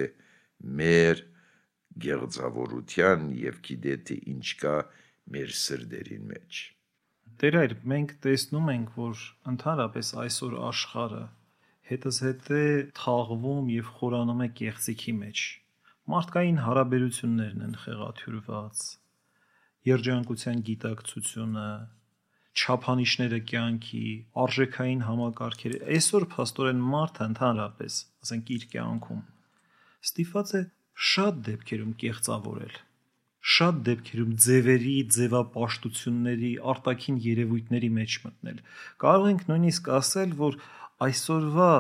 մեր 0.59 1.23
գեղձավորության 2.03 3.29
եւ 3.39 3.59
գիտե 3.67 3.95
թե 4.09 4.17
ինչ 4.33 4.47
կա 4.63 4.75
մեր 5.35 5.53
սրդերին 5.61 6.25
մեջ։ 6.33 6.59
Տեր 7.39 7.57
այր 7.59 7.75
մենք 7.91 8.13
տեսնում 8.25 8.71
ենք, 8.73 8.89
որ 8.99 9.21
ընդհանրապես 9.53 10.09
այսօր 10.23 10.55
աշխարհը 10.69 11.21
հետզհետե 11.89 12.63
թաղվում 12.99 13.69
եւ 13.73 13.91
խորանում 13.99 14.43
է 14.45 14.49
կեղծիքի 14.59 15.13
մեջ։ 15.19 15.45
Մարդկային 16.09 16.59
հարաբերություններն 16.65 17.63
են 17.69 17.73
խեղաթյուրված, 17.83 18.83
երջանկության 19.89 20.61
գիտակցությունը, 20.69 21.65
չափանիշները 22.59 23.39
կյանքի, 23.49 24.05
արժեքային 24.43 25.03
համակարգերը։ 25.07 25.81
Այսօր 25.97 26.29
փաստորեն 26.35 26.87
մարդը 26.93 27.27
ընդհանրապես, 27.29 27.99
ասենք 28.25 28.55
իր 28.57 28.65
կյանքում 28.73 29.27
ստիփած 30.07 30.53
է 30.59 30.61
շատ 31.09 31.41
դեպքերում 31.47 31.91
կեղծավորել 32.03 32.77
շատ 33.49 33.77
դեպքերում 33.87 34.31
ձևերի, 34.45 34.95
ձևապաշտությունների, 35.15 36.49
արտաքին 36.73 37.19
երևույթների 37.25 37.89
մեջ 37.97 38.15
մտնել։ 38.25 38.57
Կարող 39.03 39.27
ենք 39.29 39.45
նույնիսկ 39.49 39.91
ասել, 39.99 40.33
որ 40.39 40.57
այսօրվա 41.07 41.73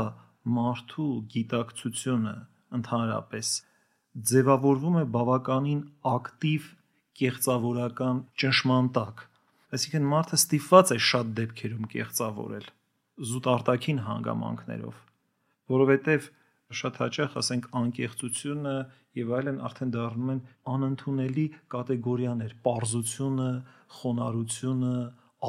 մարդու 0.59 1.09
գիտակցությունը 1.35 2.35
ընդհանրապես 2.79 3.51
ձևավորվում 4.29 5.01
է 5.03 5.03
բավականին 5.19 5.81
ակտիվ 6.15 6.69
կեղծավորական 7.19 8.23
ճնշման 8.39 8.93
տակ 8.95 9.27
Այսինքն 9.69 10.05
մարդը 10.09 10.37
ստիպված 10.39 10.91
է 10.95 10.95
շատ 11.05 11.27
դեպքերում 11.37 11.89
կեղծավորել 11.93 12.63
զուտ 13.29 13.49
արտաքին 13.51 13.99
հանգամանքներով, 14.05 14.95
որովհետև 15.73 16.29
շատ 16.77 16.97
հաճախ 17.01 17.35
ասենք 17.39 17.67
անկեղծությունը 17.79 18.73
եւ 19.17 19.31
այլն 19.37 19.55
արդեն 19.69 19.93
դառնում 19.95 20.27
են 20.33 20.41
անընդունելի 20.73 21.45
կատեգորիաներ՝ 21.73 22.51
པարզությունը, 22.67 23.47
խոնարհությունը, 23.99 24.91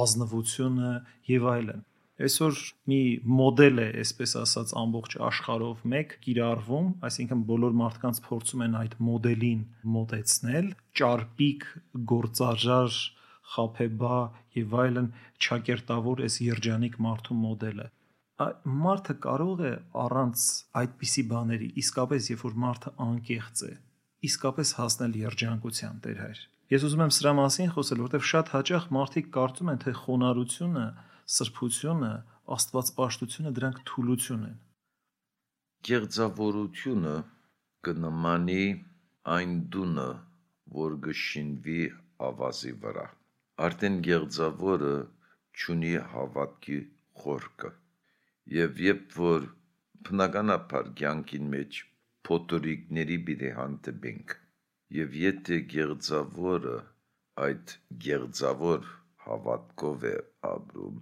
ազնվությունը 0.01 0.93
եւ 1.33 1.49
այլն։ 1.53 1.85
Այսօր 2.21 2.63
մի 2.93 3.01
մոդել 3.41 3.85
է, 3.85 3.87
այսպես 4.01 4.35
ասած, 4.45 4.75
ամբողջ 4.81 5.19
աշխարհով 5.29 5.85
մեկ 5.93 6.17
կիրառվում, 6.25 6.89
այսինքն 7.11 7.45
բոլոր 7.53 7.79
մարդկանց 7.85 8.25
փորձում 8.31 8.65
են 8.67 8.81
այդ 8.81 8.99
մոդելին 9.11 9.63
մոտեցնել, 10.01 10.75
ճարպիկ, 11.01 11.71
գործարար 12.17 12.99
խափեբա 13.55 14.19
եւ 14.61 14.77
այլն 14.85 15.15
ճակերտավոր 15.49 16.29
այս 16.29 16.45
երջանիկ 16.49 17.01
մարդու 17.09 17.41
մոդելը 17.45 17.91
մարդը 18.85 19.15
կարող 19.25 19.63
է 19.69 19.73
առանց 20.05 20.45
այդպիսի 20.81 21.25
բաների 21.33 21.69
իսկապես 21.83 22.29
երբ 22.31 22.45
որ 22.47 22.55
մարդը 22.65 22.93
անկեղծ 23.07 23.63
է 23.69 23.73
իսկապես 24.29 24.73
հասնել 24.79 25.19
երջանկության 25.21 26.01
Տեր 26.07 26.19
հայր 26.25 26.41
ես 26.71 26.87
ուզում 26.89 27.05
եմ 27.05 27.13
սրա 27.17 27.33
մասին 27.41 27.71
խոսել 27.75 28.01
որովհետև 28.05 28.27
շատ 28.31 28.53
հաճախ 28.55 28.87
մարդիկ 28.97 29.31
կարծում 29.37 29.71
են 29.73 29.81
թե 29.85 29.95
խոնարհությունը 30.01 30.87
սրբությունը 31.37 32.13
աստվածպաշտությունը 32.57 33.53
դրանք 33.61 33.83
թուլություն 33.91 34.47
են 34.51 34.57
գեղձավորությունը 35.91 37.15
կնմանի 37.89 38.65
այն 39.37 39.55
դունը 39.75 40.09
որ 40.81 40.97
գշինվի 41.09 41.83
ավազի 42.31 42.73
վրա 42.85 43.07
արդեն 43.69 44.01
գեղձավորը 44.09 44.97
ճունի 45.61 45.95
հավատքի 46.15 46.81
խորքը 47.23 47.73
եւ 48.55 48.81
երբ 48.83 49.13
որ 49.17 49.45
բնականաբար 50.07 50.89
կյանքին 51.01 51.51
մեջ 51.55 51.77
փոթորիկների 52.29 53.19
բիդե 53.29 53.51
հանդիպենք 53.59 54.35
եւ 54.97 55.15
եթե 55.21 55.59
գեղձավորը 55.75 56.79
այդ 57.47 57.75
գեղձավոր 58.07 58.89
հավատքով 59.27 60.07
է 60.11 60.15
ապրում 60.51 60.99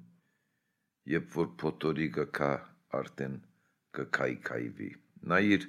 երբ 1.14 1.38
որ 1.38 1.48
փոթորիկը 1.62 2.26
կա 2.40 2.50
արդեն 3.00 3.40
կքայքայվի 3.98 4.90
նայիր 5.32 5.66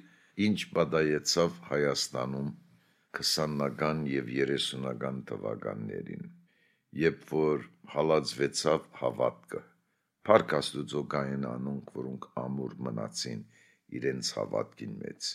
ինչ 0.48 0.58
բադայեցավ 0.76 1.58
Հայաստանում 1.70 2.52
20-ական 3.20 4.04
եւ 4.12 4.30
30-ական 4.36 5.24
թվականներին 5.32 6.30
երբ 7.06 7.26
որ 7.32 7.66
հալածվեցավ 7.94 8.88
հավատքը 9.00 9.62
Փառք 10.28 10.52
Աստուծո 10.58 11.00
կային 11.12 11.44
անոնք, 11.48 11.92
որոնք 11.96 12.24
ամուր 12.40 12.72
մնացին 12.86 13.38
իրենց 13.98 14.30
հավատքին 14.36 14.96
մեջ։ 15.02 15.28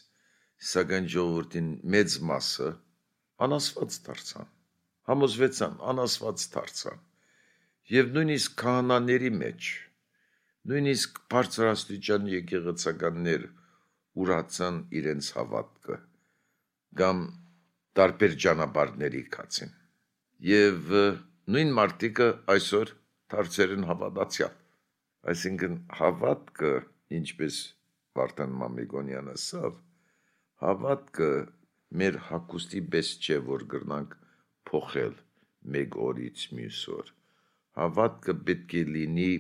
Սակայն 0.71 1.07
ժողովրդին 1.13 1.69
մեծ 1.95 2.17
մասը 2.29 2.67
անասված 3.45 3.95
դարձան։ 4.07 4.51
Համոզվեցան, 5.09 5.73
անասված 5.91 6.45
դարձան։ 6.55 7.01
Եվ 7.95 8.11
նույնիսկ 8.17 8.53
քահանաների 8.61 9.31
մեջ, 9.39 9.69
նույնիսկ 10.69 11.17
բարձրաստիճան 11.33 12.29
եկեղեցականներ 12.33 13.47
ուրացան 14.21 14.77
իրենց 15.01 15.31
հավատքը 15.39 15.97
կամ 17.01 17.23
տարբեր 17.99 18.37
ճանապարհների 18.45 19.23
կացին։ 19.37 19.73
Եվ 20.51 20.93
նույն 21.55 21.73
մարտիկը 21.81 22.29
այսօր 22.55 22.93
դարձեր 23.35 23.75
են 23.79 23.89
հավատացյալ 23.89 24.55
այսինքն 25.31 25.75
հավատքը 25.99 26.71
ինչպես 27.19 27.55
Վարդան 28.17 28.51
Մամիկոնյանը 28.61 29.33
ասավ 29.39 29.79
հավատքը 30.65 31.29
մեր 32.01 32.19
հակոստի 32.29 32.81
պես 32.93 33.09
չէ 33.25 33.39
որ 33.49 33.65
գրնանք 33.73 34.13
փոխել 34.69 35.15
մեկ 35.75 35.97
օրից 36.09 36.45
մյուս 36.59 36.81
օր 36.97 37.11
հավատքը 37.81 38.37
պետք 38.49 38.77
է 38.81 38.83
լինի 38.95 39.31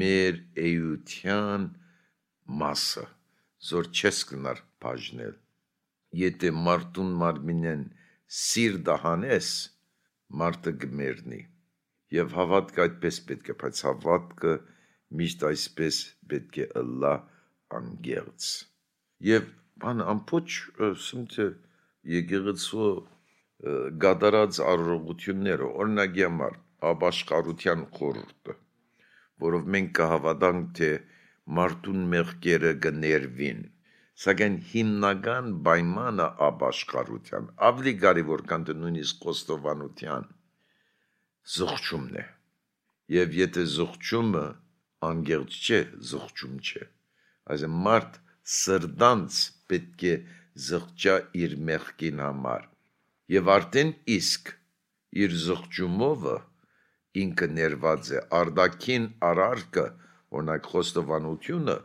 մեր 0.00 0.40
էյության 0.64 1.68
մասը 2.62 3.06
զոր 3.68 3.92
չես 4.00 4.24
կնար 4.32 4.64
բաժնել 4.84 5.36
եթե 6.24 6.50
մարդուն 6.64 7.14
մարմինեն 7.22 7.86
սիրտը 8.40 8.96
հանես 9.04 9.54
մարդը 10.40 10.72
գմերնի 10.84 11.40
եւ 12.16 12.36
հավատքը 12.40 12.84
այդպես 12.86 13.18
պետք 13.30 13.50
է 13.52 13.56
բայց 13.62 13.82
հավատքը 13.86 14.54
միշտ 15.18 15.44
այսպես 15.50 15.96
պետք 16.32 16.58
է 16.64 16.66
ըլլա 16.80 17.14
անգերց 17.78 18.48
եւ 19.28 19.48
բան 19.84 20.04
ամփոչ 20.12 20.46
սմթը 20.90 21.46
եկեղեցու 22.14 22.90
գադարած 24.04 24.60
առողությունները 24.72 25.70
օրինակի 25.82 26.26
համար 26.26 26.58
աբաշխարության 26.90 27.82
խորհուրդը 27.96 28.56
որով 29.44 29.68
մենք 29.74 29.92
կհավատանք 29.98 30.70
թե 30.80 30.90
մարդուն 31.58 32.06
մեղքերը 32.14 32.72
կներվին 32.86 33.60
սակայն 34.24 34.56
հիմնական 34.70 35.52
պայմանը 35.66 36.26
ապաշխարության 36.46 37.46
ավելի 37.68 37.94
կարևոր 38.04 38.42
քան 38.52 38.66
նույնիսկ 38.80 39.22
խոստովանության 39.26 40.26
զղջումն 41.56 42.18
է 42.22 42.26
եւ 43.16 43.38
եթե 43.40 43.64
զղջումը 43.76 44.44
անգերջ 45.08 45.58
չէ 45.66 45.80
զղջում 46.10 46.56
չէ 46.60 46.84
այսինքն 47.54 47.82
մարդ 47.86 48.20
սրդանց 48.56 49.40
պետք 49.72 50.04
է 50.10 50.14
զղջա 50.68 51.16
իր 51.44 51.56
մեղքին 51.70 52.22
համար 52.26 52.68
եւ 53.36 53.52
արդեն 53.56 53.92
իսկ 54.18 54.54
իր 55.24 55.36
զղջումովը 55.44 56.36
ինքը 57.24 57.46
ներված 57.58 58.10
է 58.14 58.22
արդակին 58.40 59.06
արարկը 59.30 59.86
օրինակ 60.38 60.68
խոստովանությունը 60.72 61.76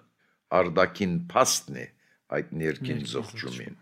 արդակին 0.60 1.15
փաստն 1.32 1.80
է 1.82 1.86
այդ 2.36 2.51
ներքին 2.62 3.01
զղջումին։ 3.12 3.78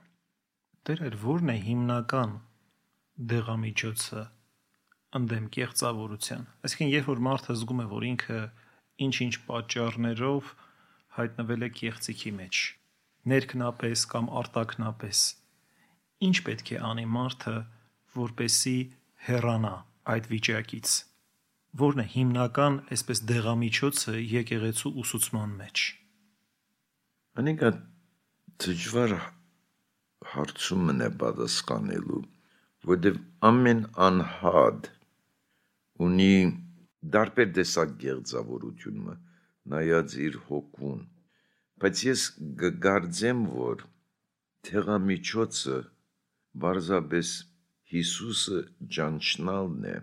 Տեր 0.88 1.04
էր 1.08 1.18
ո՞րն 1.34 1.52
է 1.54 1.58
հիմնական 1.68 2.32
դեղամիջոցը 3.34 4.24
ընդդեմ 5.20 5.46
կեղծավորության։ 5.56 6.46
Այսինքն, 6.68 6.92
երբ 6.94 7.10
որ 7.12 7.22
մարդը 7.28 7.56
զգում 7.60 7.84
է, 7.84 7.88
որ 7.94 8.06
ինքը 8.10 8.40
ինչ-ինչ 9.04 9.34
պատճառներով 9.48 10.52
հայտնվել 11.18 11.66
է 11.68 11.70
կեղծիքի 11.80 12.32
մեջ, 12.40 12.60
ներքնապես 13.34 14.06
կամ 14.14 14.30
արտաքնապես, 14.42 15.24
ինչ 16.28 16.36
պետք 16.48 16.72
է 16.74 16.78
անի 16.90 17.06
մարդը, 17.18 17.56
որպեսի 18.18 18.78
հեռանա 19.28 19.74
այդ 20.14 20.30
վիճակից։ 20.34 20.94
Որն 21.84 22.04
է 22.04 22.06
հիմնական 22.14 22.76
այսպես 22.94 23.22
դեղամիջոցը 23.30 24.16
եկեղեցու 24.34 24.92
ուսուցման 25.04 25.54
մեջ։ 25.62 25.86
Անիկա 27.42 27.70
դժվար 28.64 29.16
հարցումն 30.34 31.06
է 31.08 31.10
պատասխանելու, 31.24 32.22
որտեղ 32.90 33.18
ամեն 33.50 33.82
անհատ 34.08 34.92
ունի 36.08 36.36
դարբեր 37.16 37.50
տեսակ 37.58 37.96
գեղձավորությունը, 38.04 39.16
նայած 39.74 40.16
իր 40.28 40.38
հոգուն, 40.50 41.02
բայց 41.84 42.04
ես 42.08 42.26
գգարձեմ, 42.64 43.42
որ 43.58 43.84
թեղամիջոցը 44.70 45.80
բարձաբես 46.64 47.32
Հիսուսը 47.94 48.60
ճանչնալն 48.96 49.84
է, 49.90 49.98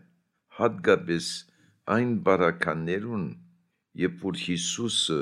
հատկապես 0.60 1.28
այն 1.94 2.12
բարականներուն, 2.26 3.24
երբ 4.04 4.20
որ 4.26 4.40
Հիսուսը 4.44 5.20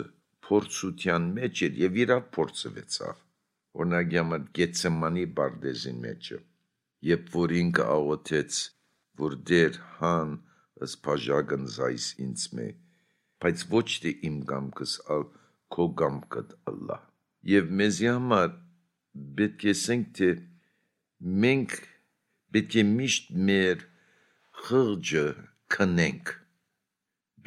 փորձության 0.49 1.31
մեջ 1.39 1.63
էր 1.69 1.81
եւ 1.85 1.97
իրա 2.03 2.19
փորձվեցավ 2.35 3.25
օրինակ 3.83 4.15
համար 4.19 4.45
Գեցեմանի 4.59 5.25
բարդեզին 5.39 5.99
մեջը 6.05 6.39
երբ 7.09 7.27
որ 7.35 7.55
ինքը 7.59 7.89
աղոթեց 7.95 8.61
որ 9.23 9.37
դեր 9.51 9.79
հան 9.99 10.33
ըս 10.87 10.95
բաժագն 11.07 11.67
զայս 11.75 12.07
ինձ 12.25 12.47
մե 12.59 12.69
բայց 13.45 13.67
ոչ 13.75 13.87
թե 14.05 14.15
իմ 14.31 14.41
կամքս 14.53 14.95
ալ 15.17 15.27
քո 15.77 15.87
կամքդ 16.03 16.57
ըլլա 16.73 16.99
եւ 17.53 17.71
մեզի 17.83 18.11
համար 18.13 18.51
պետք 19.41 19.69
է 19.69 19.77
ասենք 19.77 20.11
թե 20.21 20.33
մենք 21.45 21.79
պետք 22.57 22.81
է 22.83 22.85
միշտ 22.95 23.31
մեր 23.51 23.87
խղճը 24.65 25.29
քնենք 25.77 26.35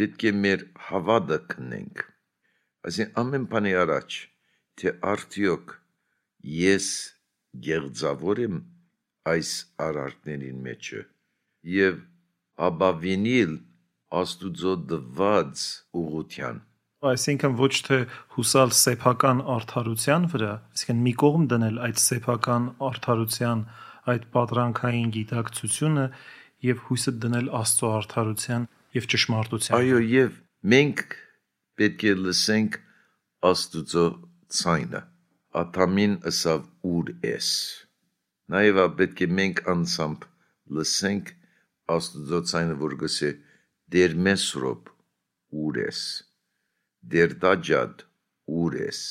պետք 0.01 0.25
է 0.31 0.33
մեր 0.45 0.65
հավատը 0.87 1.43
քնենք 1.55 2.07
Այսին 2.89 3.09
ամեն 3.21 3.43
բանի 3.49 3.71
առաջ, 3.77 4.15
թե 4.81 4.91
արդյոք 5.09 5.73
ես 6.51 6.85
գեղձավոր 7.67 8.39
եմ 8.45 8.55
այս 9.33 9.51
արարքներին 9.85 10.63
մեջը 10.67 11.01
եւ 11.73 11.99
աբավինիլ 12.69 13.53
աստուծո 14.21 14.75
դված 14.91 15.63
ուղության 16.01 16.67
այսինքն 17.11 17.53
ոչ 17.57 17.75
թե 17.87 17.97
հուսալ 18.35 18.71
սեփական 18.77 19.39
արդարության 19.55 20.25
վրա, 20.33 20.51
այսինքն 20.75 20.99
մի 21.05 21.13
կողմ 21.21 21.45
դնել 21.53 21.79
այդ 21.87 22.01
սեփական 22.01 22.67
արդարության 22.91 23.63
այդ 24.11 24.27
պատրանքային 24.35 25.09
գիտակցությունը 25.15 26.05
եւ 26.65 26.81
հույսը 26.87 27.13
դնել 27.25 27.49
Աստծո 27.57 27.91
արդարության 27.97 28.65
եւ 28.97 29.07
ճշմարտության։ 29.13 29.77
Այո, 29.77 29.99
եւ 30.11 30.37
մենք 30.73 31.15
պետք 31.81 32.05
է 32.11 32.13
լսենք 32.21 32.77
Աստուծո 33.51 34.05
ցայնը։ 34.61 35.01
Աթամին 35.61 36.15
ըսավ 36.31 36.65
ուր 36.91 37.13
ես։ 37.27 37.49
Նաեւ 38.53 38.81
պետք 39.01 39.23
է 39.25 39.29
մենք 39.41 39.63
անցամբ 39.73 40.27
լսենք 40.77 41.33
Աստուծո 41.95 42.41
ցայնը, 42.51 42.77
որ 42.81 42.95
գսե 43.03 43.31
դեր 43.95 44.15
մեսրոպ 44.27 44.91
ուր 45.65 45.79
ես։ 45.81 46.01
Դեր 47.11 47.35
դաջad 47.43 48.05
ուր 48.61 48.77
ես 48.81 49.01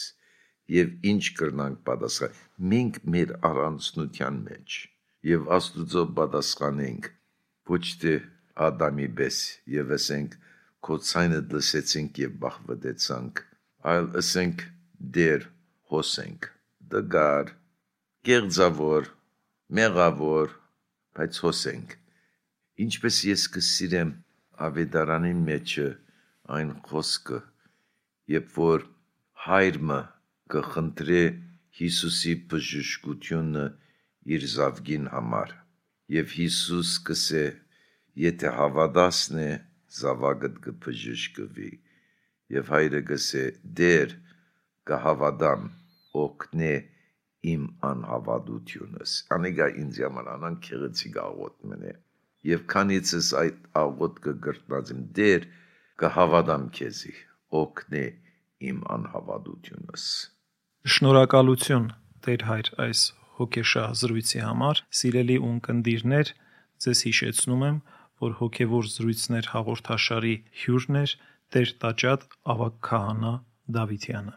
եւ 0.70 0.92
ինչ 1.12 1.22
կրնանք 1.40 1.80
պատասխան։ 1.88 2.42
Մենք 2.72 3.00
մեր 3.14 3.32
առանցնության 3.50 4.42
մեջ 4.50 4.76
եւ 5.30 5.48
Աստուծո 5.56 6.04
պատասխանենք 6.20 7.10
ոչ 7.70 7.84
թե 8.02 8.14
Ադամի 8.66 9.08
պես 9.18 9.36
եւ 9.72 9.92
ասենք 9.96 10.36
քո 10.86 10.96
ցայնը 11.10 11.40
լսեցինք 11.52 12.20
եւ 12.22 12.36
բախվեցանք, 12.44 13.42
այլ 13.92 14.06
ասենք 14.20 14.64
դեր 15.16 15.46
հոսենք, 15.92 16.48
դգար, 16.94 17.52
գեղձավոր, 18.28 19.10
մեղավոր, 19.80 20.54
բայց 21.16 21.40
հոսենք։ 21.44 21.96
Ինչպես 22.80 23.16
ես 23.28 23.42
կսիրեմ 23.54 24.10
ավետարանի 24.66 25.32
մեջը 25.46 25.88
այն 26.56 26.70
խոսքը, 26.86 27.38
երբ 28.34 28.52
որ 28.60 28.86
հայրը 29.46 29.98
կխնդրե 30.54 31.22
Հիսուսի 31.80 32.32
բժշկությունը 32.52 33.66
իր 34.36 34.46
զավգին 34.54 35.06
համար 35.14 35.52
եւ 36.16 36.34
Հիսուս 36.38 36.94
կսե 37.08 37.44
եթե 38.24 38.52
հավատասն 38.58 39.38
է 39.44 39.50
զավակդ 40.00 40.58
կբժշկվի 40.66 41.70
եւ 42.56 42.72
հայրը 42.74 43.00
գսե 43.10 43.44
դեր 43.80 44.14
կհավատամ 44.90 45.66
օգնե 46.24 46.74
իմ 47.54 47.66
անհավատությունս 47.90 49.16
անիգա 49.36 49.68
ինձ 49.82 50.00
համար 50.04 50.30
անան 50.34 50.58
քեղեցիկ 50.66 51.20
աղոտ 51.24 51.56
մնե 51.72 51.94
եւ 52.48 52.66
քանիցս 52.72 53.30
այդ 53.42 53.62
աղոտ 53.84 54.20
կգրտնած 54.26 54.92
իմ 54.94 55.00
դեր 55.20 55.46
կհավատամ 56.02 56.66
քեզի 56.76 57.14
օգնե 57.60 58.04
իմ 58.70 58.78
անհավատությունս 58.96 60.04
շնորհակալություն 60.94 61.88
Տեր 62.24 62.42
հայր 62.44 62.68
այս 62.84 63.02
հոգեշահ 63.40 63.92
զրույցի 64.00 64.40
համար 64.44 64.80
սիրելի 65.00 65.36
ունկնդիրներ 65.50 66.32
ձեզ 66.84 67.00
հիշեցնում 67.06 67.62
եմ 67.68 67.78
որ 68.24 68.34
հոգևոր 68.40 68.90
զրույցներ 68.94 69.48
հաղորդաշարի 69.54 70.34
հյուրն 70.62 71.00
էր 71.00 71.14
Տեր 71.54 71.72
տաճատ 71.84 72.26
ավագ 72.54 72.76
քահանա 72.88 73.32
Դավիթյանը։ 73.76 74.34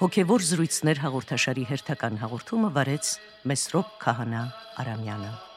Հոգևոր 0.00 0.44
զրույցներ 0.48 1.00
հաղորդաշարի 1.02 1.66
հերթական 1.68 2.16
հաղորդումը 2.22 2.70
վարեց 2.78 3.12
Մեսրոպ 3.52 3.92
Քահանա 4.00 4.42
Արամյանը։ 4.80 5.49